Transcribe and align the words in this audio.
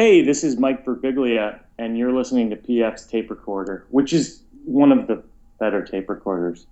Hey, 0.00 0.22
this 0.22 0.44
is 0.44 0.56
Mike 0.56 0.86
Birbiglia, 0.86 1.58
and 1.76 1.98
you're 1.98 2.10
listening 2.10 2.48
to 2.48 2.56
PF's 2.56 3.04
tape 3.04 3.28
recorder, 3.28 3.84
which 3.90 4.14
is 4.14 4.44
one 4.64 4.92
of 4.92 5.06
the 5.06 5.22
better 5.58 5.84
tape 5.84 6.08
recorders. 6.08 6.66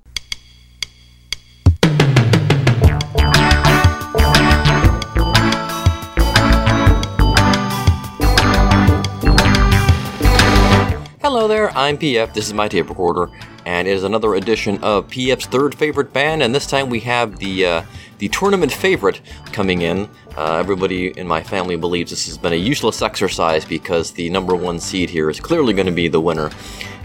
Hello 11.20 11.46
there, 11.46 11.70
I'm 11.76 11.98
PF, 11.98 12.32
this 12.32 12.46
is 12.46 12.54
my 12.54 12.66
tape 12.66 12.88
recorder, 12.88 13.28
and 13.66 13.86
it 13.86 13.90
is 13.90 14.04
another 14.04 14.36
edition 14.36 14.82
of 14.82 15.06
PF's 15.08 15.44
third 15.44 15.74
favorite 15.74 16.14
band, 16.14 16.42
and 16.42 16.54
this 16.54 16.66
time 16.66 16.88
we 16.88 17.00
have 17.00 17.38
the 17.38 17.66
uh, 17.66 17.82
the 18.18 18.28
tournament 18.28 18.72
favorite 18.72 19.20
coming 19.52 19.82
in. 19.82 20.08
Uh, 20.36 20.56
everybody 20.56 21.18
in 21.18 21.26
my 21.26 21.42
family 21.42 21.76
believes 21.76 22.10
this 22.10 22.26
has 22.26 22.38
been 22.38 22.52
a 22.52 22.56
useless 22.56 23.02
exercise 23.02 23.64
because 23.64 24.12
the 24.12 24.28
number 24.30 24.54
one 24.54 24.78
seed 24.78 25.10
here 25.10 25.30
is 25.30 25.40
clearly 25.40 25.72
going 25.72 25.86
to 25.86 25.92
be 25.92 26.08
the 26.08 26.20
winner. 26.20 26.50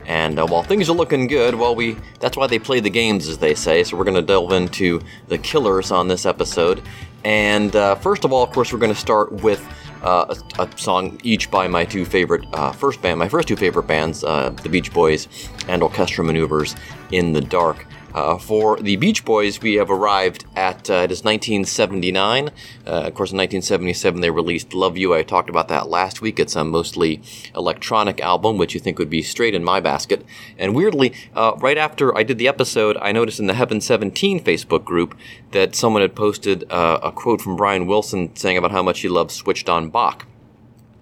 And 0.06 0.38
uh, 0.38 0.46
while 0.46 0.64
things 0.64 0.90
are 0.90 0.96
looking 0.96 1.28
good, 1.28 1.56
well, 1.56 1.76
we 1.76 1.96
that's 2.20 2.36
why 2.36 2.48
they 2.48 2.60
play 2.60 2.80
the 2.80 2.90
games, 2.90 3.28
as 3.28 3.38
they 3.38 3.56
say. 3.56 3.84
So 3.84 3.96
we're 3.96 4.04
going 4.04 4.16
to 4.16 4.22
delve 4.22 4.52
into 4.52 5.02
the 5.28 5.38
killers 5.38 5.92
on 5.92 6.08
this 6.08 6.26
episode. 6.26 6.82
And 7.24 7.74
uh, 7.76 7.96
first 7.96 8.26
of 8.26 8.34
all, 8.34 8.44
of 8.44 8.52
course, 8.52 8.74
we're 8.74 8.80
going 8.80 8.94
to 8.94 9.00
start 9.00 9.32
with 9.32 9.66
uh, 10.04 10.36
a, 10.60 10.64
a, 10.64 10.78
song 10.78 11.18
each 11.24 11.50
by 11.50 11.68
my 11.68 11.86
two 11.86 12.04
favorite 12.04 12.46
uh, 12.54 12.74
first 12.74 13.02
band, 13.02 13.18
my 13.18 13.30
first 13.30 13.48
two 13.48 13.56
favorite 13.56 13.84
bands, 13.84 14.24
uh, 14.26 14.50
the 14.50 14.68
Beach 14.68 14.92
Boys 14.92 15.30
and 15.70 15.82
Orchestral 15.82 16.28
Manoeuvres 16.28 16.76
in 17.12 17.32
the 17.32 17.40
Dark. 17.40 17.86
Uh, 18.14 18.38
for 18.38 18.78
the 18.78 18.96
Beach 18.98 19.26
Boys, 19.26 19.60
we 19.62 19.74
have 19.76 19.90
arrived 19.90 20.46
at 20.56 20.90
uh, 20.90 20.94
it 21.06 21.12
is 21.12 21.24
1979. 21.24 22.50
Uh, 22.50 22.52
of 22.86 23.14
course, 23.16 23.32
in 23.32 23.38
1977 23.38 24.22
they 24.22 24.30
released 24.30 24.74
"Love 24.74 24.98
You." 24.98 25.16
I 25.16 25.24
talked 25.24 25.50
about 25.50 25.68
that 25.70 25.90
last 25.90 26.22
week. 26.22 26.40
It's 26.40 26.56
a 26.56 26.64
mostly 26.64 27.22
electronic 27.56 28.22
album, 28.22 28.58
which 28.58 28.76
you 28.76 28.80
think 28.80 29.00
would 29.00 29.10
be 29.10 29.24
straight 29.24 29.56
in 29.56 29.64
my 29.64 29.80
basket. 29.80 30.24
And 30.60 30.76
weirdly, 30.76 31.14
uh, 31.36 31.54
right 31.58 31.78
after 31.78 32.16
I 32.16 32.22
did 32.22 32.38
the 32.38 32.48
episode, 32.48 32.98
I 33.02 33.12
noticed 33.12 33.40
in 33.40 33.48
the 33.48 33.56
Heaven 33.56 33.82
17 33.82 34.44
Facebook 34.44 34.86
group 34.86 35.18
that 35.52 35.76
someone 35.76 36.04
had 36.04 36.16
posted 36.16 36.72
uh, 36.72 37.00
a 37.02 37.12
quote 37.12 37.42
from 37.42 37.56
Brian 37.56 37.88
Wilson 37.88 38.36
saying 38.36 38.58
about 38.58 38.72
how 38.72 38.84
much 38.84 39.00
he 39.00 39.10
loves 39.10 39.34
Switched 39.34 39.70
on 39.70 39.90
Bach. 39.90 40.28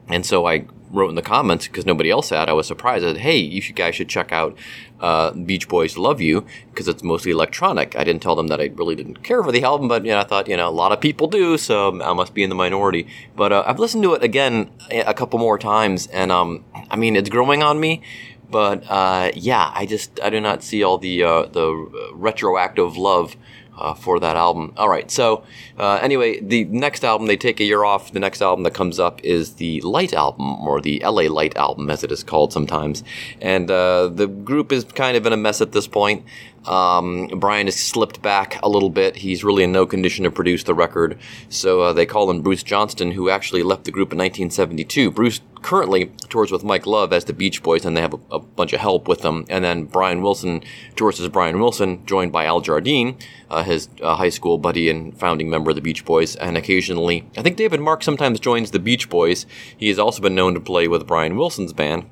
And 0.07 0.25
so 0.25 0.45
I 0.45 0.65
wrote 0.91 1.09
in 1.09 1.15
the 1.15 1.21
comments 1.21 1.67
because 1.67 1.85
nobody 1.85 2.09
else 2.09 2.29
had. 2.29 2.49
I 2.49 2.53
was 2.53 2.67
surprised 2.67 3.05
that 3.05 3.17
hey, 3.17 3.37
you 3.37 3.61
guys 3.73 3.95
should 3.95 4.09
check 4.09 4.31
out 4.31 4.57
uh, 4.99 5.31
Beach 5.31 5.67
Boys 5.67 5.97
"Love 5.97 6.21
You" 6.21 6.45
because 6.69 6.87
it's 6.87 7.03
mostly 7.03 7.31
electronic. 7.31 7.95
I 7.95 8.03
didn't 8.03 8.21
tell 8.21 8.35
them 8.35 8.47
that 8.47 8.59
I 8.59 8.65
really 8.75 8.95
didn't 8.95 9.23
care 9.23 9.43
for 9.43 9.51
the 9.51 9.63
album, 9.63 9.87
but 9.87 10.05
you 10.05 10.11
know, 10.11 10.19
I 10.19 10.23
thought 10.23 10.47
you 10.47 10.57
know 10.57 10.67
a 10.67 10.71
lot 10.71 10.91
of 10.91 10.99
people 10.99 11.27
do, 11.27 11.57
so 11.57 12.01
I 12.01 12.13
must 12.13 12.33
be 12.33 12.43
in 12.43 12.49
the 12.49 12.55
minority. 12.55 13.07
But 13.35 13.51
uh, 13.51 13.63
I've 13.65 13.79
listened 13.79 14.03
to 14.03 14.13
it 14.13 14.23
again 14.23 14.71
a 14.91 15.13
couple 15.13 15.39
more 15.39 15.57
times, 15.57 16.07
and 16.07 16.31
um, 16.31 16.65
I 16.89 16.95
mean, 16.95 17.15
it's 17.15 17.29
growing 17.29 17.63
on 17.63 17.79
me. 17.79 18.01
But 18.49 18.83
uh, 18.89 19.31
yeah, 19.33 19.71
I 19.73 19.85
just 19.85 20.19
I 20.21 20.29
do 20.29 20.41
not 20.41 20.61
see 20.61 20.83
all 20.83 20.97
the 20.97 21.23
uh, 21.23 21.45
the 21.45 22.11
retroactive 22.13 22.97
love 22.97 23.37
uh, 23.81 23.93
for 23.93 24.19
that 24.19 24.35
album. 24.35 24.73
All 24.77 24.89
right, 24.89 25.09
so 25.09 25.43
uh, 25.77 25.99
anyway, 26.01 26.39
the 26.39 26.65
next 26.65 27.03
album 27.03 27.27
they 27.27 27.37
take 27.37 27.59
a 27.59 27.63
year 27.63 27.83
off. 27.83 28.11
The 28.11 28.19
next 28.19 28.41
album 28.41 28.63
that 28.63 28.73
comes 28.73 28.99
up 28.99 29.23
is 29.23 29.55
the 29.55 29.81
Light 29.81 30.13
album, 30.13 30.59
or 30.65 30.79
the 30.81 31.01
LA 31.03 31.23
Light 31.23 31.55
album, 31.57 31.89
as 31.89 32.03
it 32.03 32.11
is 32.11 32.23
called 32.23 32.53
sometimes. 32.53 33.03
And 33.41 33.69
uh, 33.69 34.07
the 34.07 34.27
group 34.27 34.71
is 34.71 34.83
kind 34.83 35.17
of 35.17 35.25
in 35.25 35.33
a 35.33 35.37
mess 35.37 35.61
at 35.61 35.71
this 35.71 35.87
point. 35.87 36.23
Um, 36.65 37.27
Brian 37.35 37.67
has 37.67 37.75
slipped 37.75 38.21
back 38.21 38.59
a 38.61 38.69
little 38.69 38.89
bit. 38.89 39.17
He's 39.17 39.43
really 39.43 39.63
in 39.63 39.71
no 39.71 39.85
condition 39.85 40.23
to 40.25 40.31
produce 40.31 40.63
the 40.63 40.73
record. 40.73 41.17
So 41.49 41.81
uh, 41.81 41.93
they 41.93 42.05
call 42.05 42.29
in 42.29 42.41
Bruce 42.41 42.63
Johnston, 42.63 43.11
who 43.11 43.29
actually 43.29 43.63
left 43.63 43.85
the 43.85 43.91
group 43.91 44.11
in 44.11 44.19
1972. 44.19 45.11
Bruce 45.11 45.41
currently 45.61 46.11
tours 46.29 46.51
with 46.51 46.63
Mike 46.63 46.85
Love 46.85 47.13
as 47.13 47.25
the 47.25 47.33
Beach 47.33 47.63
Boys, 47.63 47.85
and 47.85 47.95
they 47.95 48.01
have 48.01 48.13
a, 48.13 48.19
a 48.31 48.39
bunch 48.39 48.73
of 48.73 48.79
help 48.79 49.07
with 49.07 49.21
them. 49.21 49.45
And 49.49 49.63
then 49.63 49.85
Brian 49.85 50.21
Wilson 50.21 50.63
tours 50.95 51.19
as 51.19 51.29
Brian 51.29 51.59
Wilson, 51.59 52.05
joined 52.05 52.31
by 52.31 52.45
Al 52.45 52.61
Jardine, 52.61 53.17
uh, 53.49 53.63
his 53.63 53.89
uh, 54.01 54.15
high 54.15 54.29
school 54.29 54.57
buddy 54.57 54.89
and 54.89 55.17
founding 55.17 55.49
member 55.49 55.71
of 55.71 55.75
the 55.75 55.81
Beach 55.81 56.05
Boys. 56.05 56.35
And 56.35 56.57
occasionally, 56.57 57.27
I 57.37 57.41
think 57.41 57.57
David 57.57 57.79
Marks 57.79 58.05
sometimes 58.05 58.39
joins 58.39 58.71
the 58.71 58.79
Beach 58.79 59.09
Boys. 59.09 59.45
He 59.75 59.87
has 59.87 59.99
also 59.99 60.21
been 60.21 60.35
known 60.35 60.53
to 60.53 60.59
play 60.59 60.87
with 60.87 61.07
Brian 61.07 61.35
Wilson's 61.35 61.73
band 61.73 62.09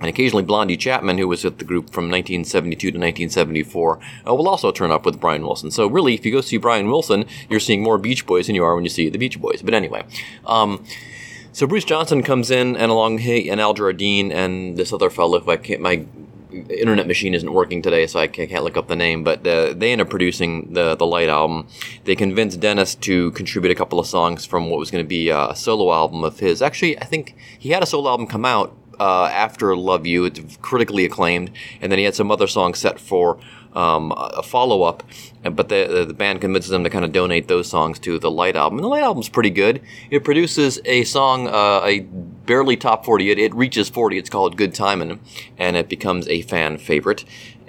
and 0.00 0.08
occasionally 0.08 0.42
Blondie 0.42 0.76
Chaplin, 0.76 1.18
who 1.18 1.28
was 1.28 1.44
with 1.44 1.58
the 1.58 1.64
group 1.64 1.90
from 1.90 2.04
1972 2.04 2.90
to 2.90 2.98
1974, 2.98 4.00
uh, 4.26 4.34
will 4.34 4.48
also 4.48 4.72
turn 4.72 4.90
up 4.90 5.06
with 5.06 5.20
Brian 5.20 5.42
Wilson. 5.42 5.70
So 5.70 5.86
really, 5.86 6.14
if 6.14 6.26
you 6.26 6.32
go 6.32 6.40
see 6.40 6.56
Brian 6.56 6.88
Wilson, 6.88 7.26
you're 7.48 7.60
seeing 7.60 7.82
more 7.82 7.96
Beach 7.98 8.26
Boys 8.26 8.46
than 8.46 8.56
you 8.56 8.64
are 8.64 8.74
when 8.74 8.84
you 8.84 8.90
see 8.90 9.08
the 9.08 9.18
Beach 9.18 9.40
Boys. 9.40 9.62
But 9.62 9.74
anyway, 9.74 10.04
um, 10.46 10.84
so 11.52 11.66
Bruce 11.66 11.84
Johnston 11.84 12.24
comes 12.24 12.50
in, 12.50 12.76
and 12.76 12.90
along 12.90 13.18
he 13.18 13.48
and 13.48 13.60
Al 13.60 13.74
Jardine 13.74 14.32
and 14.32 14.76
this 14.76 14.92
other 14.92 15.10
fellow, 15.10 15.38
who 15.38 15.50
I 15.52 15.56
can't, 15.56 15.80
my 15.80 16.04
internet 16.68 17.06
machine 17.06 17.34
isn't 17.34 17.52
working 17.52 17.82
today, 17.82 18.06
so 18.06 18.18
I 18.18 18.26
can't 18.26 18.64
look 18.64 18.76
up 18.76 18.88
the 18.88 18.96
name. 18.96 19.22
But 19.22 19.46
uh, 19.46 19.74
they 19.74 19.92
end 19.92 20.00
up 20.00 20.10
producing 20.10 20.72
the 20.72 20.96
the 20.96 21.06
Light 21.06 21.28
album. 21.28 21.68
They 22.04 22.16
convinced 22.16 22.60
Dennis 22.60 22.94
to 22.96 23.30
contribute 23.32 23.70
a 23.70 23.74
couple 23.74 24.00
of 24.00 24.06
songs 24.06 24.44
from 24.44 24.70
what 24.70 24.78
was 24.78 24.90
going 24.90 25.04
to 25.04 25.08
be 25.08 25.28
a 25.28 25.54
solo 25.54 25.92
album 25.92 26.24
of 26.24 26.40
his. 26.40 26.60
Actually, 26.60 26.98
I 26.98 27.04
think 27.04 27.36
he 27.58 27.70
had 27.70 27.82
a 27.82 27.86
solo 27.86 28.10
album 28.10 28.26
come 28.26 28.44
out 28.44 28.76
uh, 29.00 29.24
after 29.26 29.76
Love 29.76 30.06
You. 30.06 30.24
It's 30.24 30.56
critically 30.58 31.04
acclaimed, 31.04 31.50
and 31.80 31.90
then 31.90 31.98
he 31.98 32.04
had 32.04 32.14
some 32.14 32.30
other 32.30 32.46
songs 32.46 32.78
set 32.78 32.98
for 32.98 33.38
um, 33.74 34.12
a 34.16 34.42
follow 34.42 34.82
up. 34.82 35.02
But 35.42 35.68
the, 35.68 36.04
the 36.06 36.14
band 36.14 36.40
convinces 36.40 36.70
them 36.70 36.84
to 36.84 36.90
kind 36.90 37.04
of 37.04 37.12
donate 37.12 37.48
those 37.48 37.68
songs 37.68 37.98
to 38.00 38.18
the 38.18 38.30
Light 38.30 38.56
album. 38.56 38.78
And 38.78 38.84
the 38.84 38.88
Light 38.88 39.02
album's 39.02 39.28
pretty 39.28 39.50
good. 39.50 39.82
It 40.10 40.24
produces 40.24 40.80
a 40.84 41.04
song, 41.04 41.48
uh, 41.48 41.82
a 41.84 42.00
barely 42.00 42.76
top 42.76 43.04
40. 43.04 43.30
It, 43.30 43.38
it 43.38 43.54
reaches 43.54 43.88
40. 43.90 44.18
It's 44.18 44.30
called 44.30 44.56
Good 44.56 44.74
Timin', 44.74 45.18
and 45.58 45.76
it 45.76 45.88
becomes 45.88 46.26
a 46.28 46.42
fan 46.42 46.78
favorite. 46.78 47.24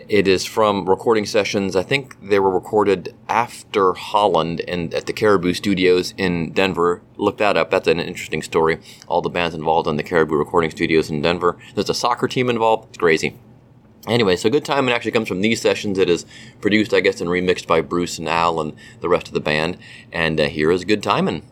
It 0.08 0.28
is 0.28 0.46
from 0.46 0.88
recording 0.88 1.26
sessions. 1.26 1.76
I 1.76 1.82
think 1.82 2.16
they 2.22 2.40
were 2.40 2.52
recorded 2.52 3.16
after 3.28 3.94
Holland 3.94 4.62
and 4.68 4.94
at 4.94 5.08
the 5.08 5.14
Caribou 5.14 5.56
Studios 5.56 6.14
in 6.16 6.52
Denver. 6.52 7.02
Look 7.18 7.40
that 7.40 7.58
up. 7.58 7.72
That's 7.72 7.88
an 7.88 8.00
interesting 8.00 8.44
story. 8.44 8.80
All 9.08 9.24
the 9.24 9.30
bands 9.30 9.56
involved 9.56 9.88
in 9.88 9.96
the 9.96 10.04
Caribou 10.04 10.36
recording 10.36 10.70
studios 10.70 11.10
in 11.10 11.24
Denver. 11.24 11.58
There's 11.74 11.90
a 11.90 11.96
soccer 11.96 12.28
team 12.28 12.52
involved. 12.52 12.90
It's 12.90 13.00
crazy. 13.00 13.36
Anyway, 14.08 14.36
so 14.36 14.50
Good 14.50 14.64
Timin' 14.64 14.92
actually 14.92 15.12
comes 15.12 15.28
from 15.28 15.42
these 15.42 15.62
sessions. 15.62 15.98
It 15.98 16.10
is 16.10 16.26
produced, 16.62 16.94
I 16.94 17.00
guess, 17.00 17.22
and 17.22 17.30
remixed 17.30 17.68
by 17.68 17.82
Bruce 17.82 18.20
and 18.20 18.30
Al 18.30 18.62
and 18.62 18.74
the 19.02 19.10
rest 19.10 19.28
of 19.28 19.34
the 19.34 19.40
band. 19.40 19.78
And 20.12 20.40
uh, 20.40 20.48
here 20.48 20.72
is 20.72 20.84
Good 20.84 21.02
Timin'. 21.02 21.44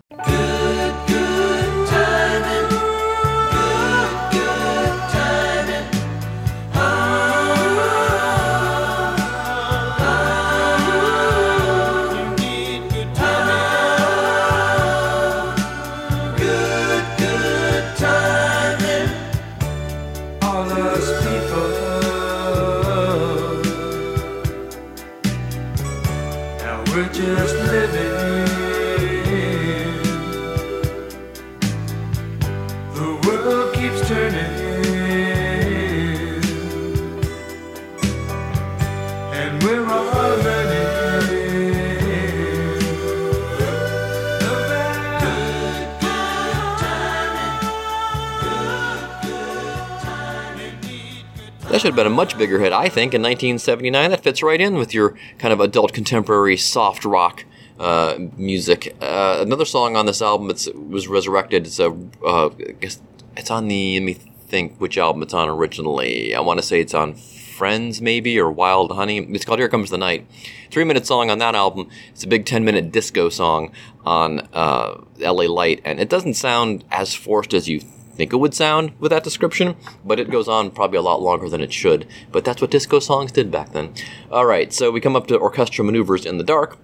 Should 51.84 51.90
have 51.90 51.98
been 51.98 52.08
a 52.08 52.16
much 52.16 52.38
bigger 52.38 52.62
hit, 52.62 52.72
I 52.72 52.88
think, 52.88 53.14
in 53.14 53.22
1979. 53.22 54.12
That 54.12 54.24
fits 54.24 54.42
right 54.42 54.62
in 54.62 54.76
with 54.76 54.94
your 54.94 55.18
kind 55.38 55.52
of 55.52 55.60
adult 55.60 55.92
contemporary 55.92 56.56
soft 56.56 57.04
rock 57.04 57.44
uh, 57.78 58.18
music. 58.38 58.96
Uh, 59.02 59.40
another 59.42 59.66
song 59.66 59.98
on 59.98 60.06
this 60.06 60.22
album 60.22 60.50
it's, 60.50 60.70
was 60.70 61.10
resurrected. 61.10 61.68
It's 61.68 61.80
a, 61.80 61.90
uh, 62.26 62.52
I 62.52 62.72
guess 62.80 63.02
it's 63.36 63.52
on 63.52 63.68
the. 63.68 64.00
Let 64.00 64.06
me 64.06 64.14
think 64.14 64.78
which 64.78 64.98
album 64.98 65.24
it's 65.24 65.34
on 65.34 65.50
originally. 65.50 66.34
I 66.34 66.40
want 66.40 66.62
to 66.62 66.66
say 66.66 66.80
it's 66.80 66.94
on 66.94 67.16
Friends, 67.16 68.02
maybe, 68.02 68.40
or 68.40 68.50
Wild 68.50 68.94
Honey. 68.94 69.18
It's 69.18 69.44
called 69.44 69.60
Here 69.60 69.68
Comes 69.68 69.90
the 69.90 69.98
Night. 69.98 70.26
Three 70.72 70.86
minute 70.86 71.06
song 71.06 71.30
on 71.30 71.40
that 71.40 71.54
album. 71.54 71.90
It's 72.12 72.24
a 72.24 72.28
big 72.28 72.46
10 72.46 72.64
minute 72.64 72.94
disco 72.94 73.28
song 73.28 73.74
on 74.06 74.48
uh, 74.54 75.02
LA 75.20 75.52
Light, 75.52 75.82
and 75.84 76.00
it 76.00 76.08
doesn't 76.08 76.36
sound 76.36 76.86
as 76.92 77.14
forced 77.14 77.54
as 77.54 77.68
you 77.68 77.82
think 78.16 78.34
it 78.34 78.38
would 78.38 78.54
sound 78.54 78.94
with 79.00 79.12
that 79.12 79.24
description, 79.24 79.76
but 80.06 80.20
it 80.20 80.30
goes 80.30 80.48
on 80.48 80.72
probably 80.72 80.98
a 80.98 81.02
lot 81.02 81.22
longer 81.22 81.50
than 81.50 81.62
it 81.62 81.74
should. 81.74 82.08
But 82.32 82.46
that's 82.46 82.62
what 82.62 82.72
disco 82.72 83.00
songs 83.00 83.32
did 83.32 83.52
back 83.52 83.72
then. 83.72 83.94
All 84.32 84.46
right, 84.46 84.72
so 84.72 84.92
we 84.92 85.02
come 85.02 85.16
up 85.16 85.28
to 85.28 85.38
orchestra 85.38 85.84
maneuvers 85.84 86.26
in 86.26 86.38
the 86.38 86.44
dark. 86.44 86.78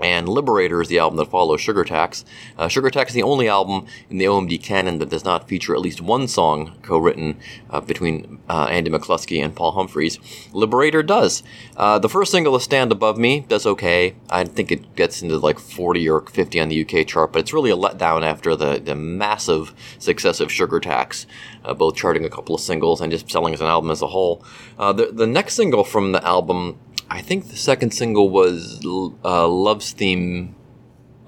And 0.00 0.28
Liberator 0.28 0.82
is 0.82 0.88
the 0.88 0.98
album 0.98 1.16
that 1.18 1.30
follows 1.30 1.60
Sugar 1.60 1.84
Tax. 1.84 2.24
Uh, 2.58 2.68
Sugar 2.68 2.90
Tax 2.90 3.10
is 3.10 3.14
the 3.14 3.22
only 3.22 3.48
album 3.48 3.86
in 4.10 4.18
the 4.18 4.24
OMD 4.24 4.62
canon 4.62 4.98
that 4.98 5.08
does 5.08 5.24
not 5.24 5.48
feature 5.48 5.74
at 5.74 5.80
least 5.80 6.00
one 6.00 6.26
song 6.26 6.72
co-written 6.82 7.38
uh, 7.70 7.80
between 7.80 8.40
uh, 8.48 8.64
Andy 8.70 8.90
McCluskey 8.90 9.42
and 9.42 9.54
Paul 9.54 9.72
Humphreys. 9.72 10.18
Liberator 10.52 11.02
does. 11.02 11.42
Uh, 11.76 11.98
the 11.98 12.08
first 12.08 12.32
single 12.32 12.56
is 12.56 12.64
Stand 12.64 12.90
Above 12.92 13.18
Me, 13.18 13.40
does 13.48 13.66
okay. 13.66 14.16
I 14.30 14.44
think 14.44 14.72
it 14.72 14.96
gets 14.96 15.22
into 15.22 15.38
like 15.38 15.58
40 15.58 16.08
or 16.08 16.20
50 16.22 16.60
on 16.60 16.68
the 16.68 16.84
UK 16.84 17.06
chart, 17.06 17.32
but 17.32 17.40
it's 17.40 17.52
really 17.52 17.70
a 17.70 17.76
letdown 17.76 18.22
after 18.22 18.56
the, 18.56 18.80
the 18.80 18.94
massive 18.94 19.74
success 19.98 20.40
of 20.40 20.50
Sugar 20.50 20.80
Tax, 20.80 21.26
uh, 21.64 21.74
both 21.74 21.94
charting 21.96 22.24
a 22.24 22.30
couple 22.30 22.54
of 22.54 22.60
singles 22.60 23.00
and 23.00 23.12
just 23.12 23.30
selling 23.30 23.54
as 23.54 23.60
an 23.60 23.66
album 23.68 23.90
as 23.90 24.02
a 24.02 24.08
whole. 24.08 24.44
Uh, 24.78 24.92
the, 24.92 25.06
the 25.06 25.26
next 25.26 25.54
single 25.54 25.84
from 25.84 26.12
the 26.12 26.24
album 26.26 26.78
I 27.10 27.20
think 27.22 27.48
the 27.48 27.56
second 27.56 27.92
single 27.92 28.28
was 28.28 28.84
uh, 29.24 29.46
Love's 29.46 29.92
Theme. 29.92 30.54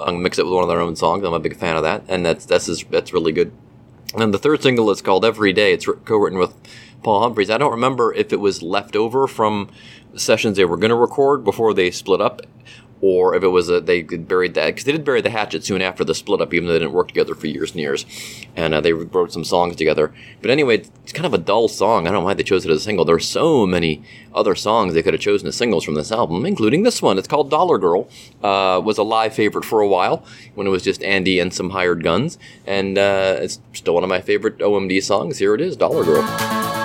I'm 0.00 0.06
gonna 0.06 0.18
mix 0.18 0.38
it 0.38 0.44
with 0.44 0.54
one 0.54 0.62
of 0.62 0.68
their 0.68 0.80
own 0.80 0.96
songs. 0.96 1.24
I'm 1.24 1.32
a 1.32 1.40
big 1.40 1.56
fan 1.56 1.76
of 1.76 1.82
that, 1.82 2.04
and 2.08 2.24
that's 2.24 2.44
that's 2.44 2.84
that's 2.84 3.12
really 3.12 3.32
good. 3.32 3.52
And 4.14 4.32
the 4.32 4.38
third 4.38 4.62
single 4.62 4.90
is 4.90 5.02
called 5.02 5.24
Every 5.24 5.52
Day. 5.52 5.72
It's 5.72 5.86
co-written 6.04 6.38
with 6.38 6.54
Paul 7.02 7.22
Humphreys. 7.22 7.50
I 7.50 7.58
don't 7.58 7.72
remember 7.72 8.12
if 8.14 8.32
it 8.32 8.40
was 8.40 8.62
left 8.62 8.96
over 8.96 9.26
from 9.26 9.70
sessions 10.14 10.56
they 10.56 10.64
were 10.64 10.76
going 10.76 10.90
to 10.90 10.96
record 10.96 11.44
before 11.44 11.74
they 11.74 11.90
split 11.90 12.20
up, 12.20 12.40
or 13.06 13.36
if 13.36 13.44
it 13.44 13.48
was 13.48 13.68
a, 13.68 13.80
they 13.80 14.02
buried 14.02 14.54
that 14.54 14.66
because 14.66 14.82
they 14.82 14.90
did 14.90 15.04
bury 15.04 15.20
the 15.20 15.30
hatchet 15.30 15.64
soon 15.64 15.80
after 15.80 16.02
the 16.02 16.12
split 16.12 16.40
up, 16.40 16.52
even 16.52 16.66
though 16.66 16.72
they 16.72 16.80
didn't 16.80 16.92
work 16.92 17.06
together 17.06 17.36
for 17.36 17.46
years 17.46 17.70
and 17.70 17.78
years, 17.78 18.04
and 18.56 18.74
uh, 18.74 18.80
they 18.80 18.92
wrote 18.92 19.32
some 19.32 19.44
songs 19.44 19.76
together. 19.76 20.12
But 20.42 20.50
anyway, 20.50 20.78
it's 21.04 21.12
kind 21.12 21.24
of 21.24 21.32
a 21.32 21.38
dull 21.38 21.68
song. 21.68 22.06
I 22.06 22.10
don't 22.10 22.20
know 22.20 22.26
why 22.26 22.34
they 22.34 22.42
chose 22.42 22.64
it 22.64 22.70
as 22.72 22.78
a 22.78 22.84
single. 22.84 23.04
There 23.04 23.14
are 23.14 23.20
so 23.20 23.64
many 23.64 24.02
other 24.34 24.56
songs 24.56 24.92
they 24.92 25.04
could 25.04 25.14
have 25.14 25.20
chosen 25.20 25.46
as 25.46 25.54
singles 25.54 25.84
from 25.84 25.94
this 25.94 26.10
album, 26.10 26.44
including 26.44 26.82
this 26.82 27.00
one. 27.00 27.16
It's 27.16 27.28
called 27.28 27.48
Dollar 27.48 27.78
Girl. 27.78 28.08
Uh, 28.42 28.80
was 28.84 28.98
a 28.98 29.04
live 29.04 29.34
favorite 29.34 29.64
for 29.64 29.80
a 29.80 29.86
while 29.88 30.24
when 30.56 30.66
it 30.66 30.70
was 30.70 30.82
just 30.82 31.00
Andy 31.04 31.38
and 31.38 31.54
some 31.54 31.70
hired 31.70 32.02
guns, 32.02 32.38
and 32.66 32.98
uh, 32.98 33.36
it's 33.38 33.60
still 33.72 33.94
one 33.94 34.02
of 34.02 34.10
my 34.10 34.20
favorite 34.20 34.58
OMD 34.58 35.00
songs. 35.00 35.38
Here 35.38 35.54
it 35.54 35.60
is, 35.60 35.76
Dollar 35.76 36.04
Girl. 36.04 36.75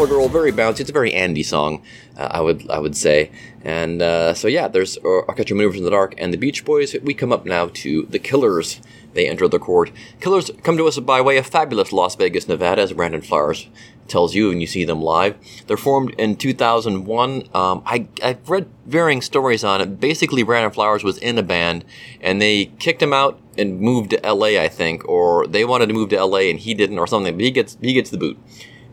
Dollar 0.00 0.12
Girl, 0.12 0.28
very 0.28 0.50
bouncy. 0.50 0.80
It's 0.80 0.88
a 0.88 0.94
very 0.94 1.12
Andy 1.12 1.42
song, 1.42 1.82
uh, 2.16 2.28
I 2.30 2.40
would 2.40 2.70
I 2.70 2.78
would 2.78 2.96
say. 2.96 3.30
And 3.62 4.00
uh, 4.00 4.32
so 4.32 4.48
yeah, 4.48 4.66
there's 4.66 4.96
uh, 4.96 5.20
You 5.46 5.54
Maneuvers 5.54 5.76
in 5.76 5.84
the 5.84 5.90
Dark 5.90 6.14
and 6.16 6.32
the 6.32 6.38
Beach 6.38 6.64
Boys. 6.64 6.96
We 7.02 7.12
come 7.12 7.34
up 7.34 7.44
now 7.44 7.68
to 7.74 8.06
the 8.08 8.18
Killers. 8.18 8.80
They 9.12 9.28
enter 9.28 9.46
the 9.46 9.58
court. 9.58 9.90
Killers 10.18 10.50
come 10.62 10.78
to 10.78 10.86
us 10.86 10.98
by 11.00 11.20
way 11.20 11.36
of 11.36 11.46
fabulous 11.46 11.92
Las 11.92 12.16
Vegas, 12.16 12.48
Nevada, 12.48 12.80
as 12.80 12.94
Brandon 12.94 13.20
Flowers 13.20 13.68
tells 14.08 14.34
you 14.34 14.48
when 14.48 14.62
you 14.62 14.66
see 14.66 14.86
them 14.86 15.02
live. 15.02 15.36
They're 15.66 15.76
formed 15.76 16.14
in 16.16 16.36
2001. 16.36 17.50
Um, 17.52 17.82
I, 17.84 18.08
I've 18.22 18.48
read 18.48 18.70
varying 18.86 19.20
stories 19.20 19.64
on 19.64 19.82
it. 19.82 20.00
Basically, 20.00 20.42
Brandon 20.42 20.72
Flowers 20.72 21.04
was 21.04 21.18
in 21.18 21.36
a 21.36 21.42
band 21.42 21.84
and 22.22 22.40
they 22.40 22.72
kicked 22.78 23.02
him 23.02 23.12
out 23.12 23.38
and 23.58 23.78
moved 23.78 24.10
to 24.10 24.32
LA, 24.32 24.62
I 24.62 24.68
think, 24.68 25.06
or 25.06 25.46
they 25.46 25.66
wanted 25.66 25.88
to 25.88 25.92
move 25.92 26.08
to 26.08 26.24
LA 26.24 26.48
and 26.48 26.58
he 26.58 26.72
didn't, 26.72 26.98
or 26.98 27.06
something. 27.06 27.34
But 27.34 27.44
he 27.44 27.50
gets 27.50 27.76
he 27.82 27.92
gets 27.92 28.08
the 28.08 28.16
boot 28.16 28.38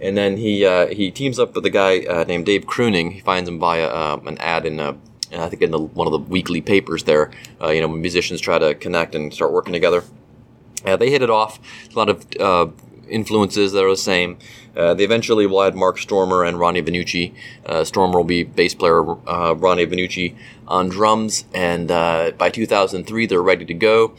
and 0.02 0.18
then 0.18 0.38
he 0.38 0.66
uh, 0.66 0.88
he 0.88 1.12
teams 1.12 1.40
up 1.40 1.56
with 1.56 1.66
a 1.66 1.70
guy 1.70 2.00
uh, 2.06 2.24
named 2.26 2.46
Dave 2.46 2.66
Keuning. 2.66 3.14
He 3.14 3.20
finds 3.20 3.50
him 3.50 3.60
via 3.60 3.88
uh, 3.88 4.20
an 4.26 4.38
ad 4.38 4.66
in 4.66 4.80
a, 4.80 4.90
uh, 4.92 4.96
I 5.34 5.50
think 5.50 5.62
in 5.62 5.72
the, 5.72 5.80
one 5.80 6.08
of 6.08 6.12
the 6.12 6.20
weekly 6.20 6.62
papers 6.62 7.04
there. 7.04 7.32
Uh, 7.62 7.70
you 7.70 7.82
know, 7.82 7.88
when 7.88 8.02
musicians 8.02 8.40
try 8.40 8.60
to 8.60 8.76
connect 8.76 9.16
and 9.16 9.34
start 9.34 9.52
working 9.52 9.74
together. 9.74 10.04
they 10.84 11.10
hit 11.10 11.22
it 11.22 11.30
off. 11.30 11.60
A 11.92 11.96
lot 11.98 12.10
of 12.10 12.26
uh, 12.40 12.68
influences 13.10 13.72
that 13.72 13.84
are 13.84 13.90
the 13.90 13.98
same. 13.98 14.38
they 14.74 15.04
eventually 15.04 15.48
will 15.48 15.64
add 15.64 15.76
Mark 15.76 15.98
Stoermer 15.98 16.48
and 16.48 16.60
Ronnie 16.60 16.84
Vannucci. 16.84 17.34
Stoermer 17.66 18.16
will 18.16 18.24
be 18.24 18.44
bass 18.44 18.76
player, 18.76 19.02
Ronnie 19.02 19.88
Vannucci 19.88 20.36
on 20.68 20.90
drums, 20.90 21.46
and 21.54 21.88
by 21.88 22.50
2003 22.50 23.26
they're 23.26 23.42
ready 23.42 23.66
to 23.66 23.74
go. 23.74 24.14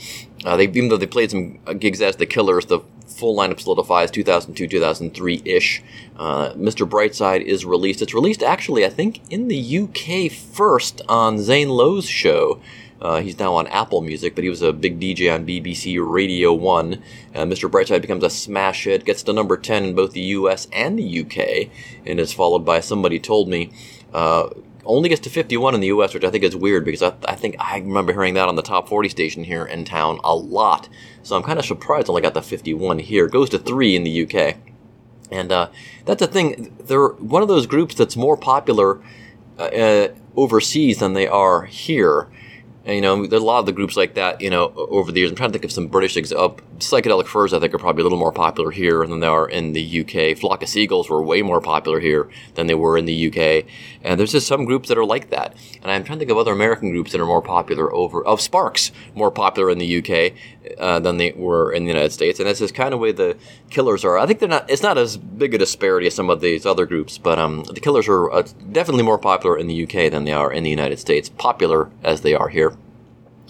they 0.44 0.64
even 0.64 0.88
though 0.88 0.96
they 0.96 1.06
played 1.06 1.30
some 1.30 1.58
gigs 1.78 2.02
as 2.02 2.16
the 2.16 2.26
Killers, 2.26 2.66
the 2.66 2.80
full 3.18 3.36
lineup 3.36 3.60
solidifies 3.60 4.10
2002 4.10 4.68
2003 4.68 5.42
ish. 5.44 5.82
Uh, 6.16 6.52
Mr. 6.52 6.88
Brightside 6.88 7.42
is 7.42 7.64
released. 7.64 8.00
It's 8.00 8.14
released 8.14 8.42
actually, 8.42 8.86
I 8.86 8.90
think, 8.90 9.20
in 9.30 9.48
the 9.48 9.78
UK 9.78 10.30
first 10.32 11.02
on 11.08 11.38
Zane 11.38 11.68
Lowe's 11.68 12.06
show. 12.06 12.60
Uh, 13.00 13.20
he's 13.20 13.38
now 13.38 13.54
on 13.54 13.66
Apple 13.68 14.00
Music, 14.00 14.34
but 14.34 14.42
he 14.42 14.50
was 14.50 14.62
a 14.62 14.72
big 14.72 14.98
DJ 14.98 15.32
on 15.32 15.46
BBC 15.46 15.98
Radio 16.04 16.52
1. 16.52 16.94
Uh, 17.34 17.38
Mr. 17.40 17.70
Brightside 17.70 18.00
becomes 18.00 18.24
a 18.24 18.30
smash 18.30 18.84
hit, 18.84 19.04
gets 19.04 19.22
to 19.22 19.32
number 19.32 19.56
10 19.56 19.84
in 19.84 19.94
both 19.94 20.12
the 20.12 20.20
US 20.20 20.66
and 20.72 20.98
the 20.98 21.20
UK, 21.20 21.70
and 22.04 22.18
is 22.18 22.32
followed 22.32 22.64
by 22.64 22.80
Somebody 22.80 23.20
Told 23.20 23.48
Me. 23.48 23.70
Uh, 24.12 24.48
only 24.84 25.08
gets 25.08 25.20
to 25.22 25.30
51 25.30 25.74
in 25.74 25.80
the 25.80 25.88
US, 25.88 26.14
which 26.14 26.24
I 26.24 26.30
think 26.30 26.44
is 26.44 26.56
weird 26.56 26.84
because 26.84 27.02
I, 27.02 27.12
I, 27.26 27.34
think 27.34 27.56
I 27.58 27.78
remember 27.78 28.12
hearing 28.12 28.34
that 28.34 28.48
on 28.48 28.56
the 28.56 28.62
top 28.62 28.88
40 28.88 29.08
station 29.08 29.44
here 29.44 29.64
in 29.64 29.84
town 29.84 30.20
a 30.24 30.34
lot. 30.34 30.88
So 31.22 31.36
I'm 31.36 31.42
kind 31.42 31.58
of 31.58 31.64
surprised 31.64 32.08
only 32.08 32.22
got 32.22 32.34
the 32.34 32.42
51 32.42 33.00
here. 33.00 33.26
It 33.26 33.32
goes 33.32 33.50
to 33.50 33.58
3 33.58 33.96
in 33.96 34.04
the 34.04 34.22
UK. 34.24 34.56
And 35.30 35.52
uh, 35.52 35.68
that's 36.04 36.20
the 36.20 36.26
thing. 36.26 36.74
They're 36.80 37.08
one 37.08 37.42
of 37.42 37.48
those 37.48 37.66
groups 37.66 37.94
that's 37.94 38.16
more 38.16 38.36
popular 38.36 39.00
uh, 39.58 39.62
uh 39.62 40.08
overseas 40.36 41.00
than 41.00 41.14
they 41.14 41.26
are 41.26 41.64
here. 41.64 42.28
And, 42.88 42.94
you 42.94 43.02
know, 43.02 43.26
there's 43.26 43.42
a 43.42 43.44
lot 43.44 43.58
of 43.58 43.66
the 43.66 43.72
groups 43.72 43.98
like 43.98 44.14
that, 44.14 44.40
you 44.40 44.48
know, 44.48 44.72
over 44.74 45.12
the 45.12 45.20
years. 45.20 45.28
I'm 45.28 45.36
trying 45.36 45.50
to 45.50 45.52
think 45.52 45.66
of 45.66 45.72
some 45.72 45.88
British 45.88 46.16
ex- 46.16 46.32
uh, 46.32 46.48
psychedelic 46.78 47.26
furs. 47.26 47.52
I 47.52 47.60
think 47.60 47.74
are 47.74 47.78
probably 47.78 48.00
a 48.00 48.04
little 48.04 48.16
more 48.16 48.32
popular 48.32 48.70
here 48.70 49.06
than 49.06 49.20
they 49.20 49.26
are 49.26 49.46
in 49.46 49.74
the 49.74 50.00
UK. 50.00 50.38
Flock 50.38 50.62
of 50.62 50.70
Seagulls 50.70 51.10
were 51.10 51.22
way 51.22 51.42
more 51.42 51.60
popular 51.60 52.00
here 52.00 52.30
than 52.54 52.66
they 52.66 52.74
were 52.74 52.96
in 52.96 53.04
the 53.04 53.28
UK. 53.28 53.66
And 54.02 54.18
there's 54.18 54.32
just 54.32 54.46
some 54.46 54.64
groups 54.64 54.88
that 54.88 54.96
are 54.96 55.04
like 55.04 55.28
that. 55.28 55.54
And 55.82 55.92
I'm 55.92 56.02
trying 56.02 56.18
to 56.18 56.20
think 56.20 56.30
of 56.30 56.38
other 56.38 56.52
American 56.52 56.90
groups 56.90 57.12
that 57.12 57.20
are 57.20 57.26
more 57.26 57.42
popular 57.42 57.92
over 57.92 58.24
of 58.24 58.40
Sparks, 58.40 58.90
more 59.14 59.30
popular 59.30 59.68
in 59.68 59.76
the 59.76 59.98
UK 59.98 60.32
uh, 60.78 60.98
than 60.98 61.18
they 61.18 61.32
were 61.32 61.70
in 61.70 61.84
the 61.84 61.92
United 61.92 62.12
States. 62.12 62.40
And 62.40 62.48
that's 62.48 62.60
just 62.60 62.74
kind 62.74 62.94
of 62.94 63.00
way 63.00 63.12
the 63.12 63.36
Killers 63.68 64.02
are. 64.02 64.16
I 64.16 64.24
think 64.24 64.38
they're 64.38 64.48
not. 64.48 64.70
It's 64.70 64.82
not 64.82 64.96
as 64.96 65.18
big 65.18 65.52
a 65.52 65.58
disparity 65.58 66.06
as 66.06 66.14
some 66.14 66.30
of 66.30 66.40
these 66.40 66.64
other 66.64 66.86
groups, 66.86 67.18
but 67.18 67.38
um, 67.38 67.64
the 67.64 67.80
Killers 67.80 68.08
are 68.08 68.32
uh, 68.32 68.44
definitely 68.72 69.02
more 69.02 69.18
popular 69.18 69.58
in 69.58 69.66
the 69.66 69.82
UK 69.82 70.10
than 70.10 70.24
they 70.24 70.32
are 70.32 70.50
in 70.50 70.62
the 70.64 70.70
United 70.70 70.98
States. 70.98 71.28
Popular 71.28 71.90
as 72.02 72.22
they 72.22 72.32
are 72.32 72.48
here. 72.48 72.77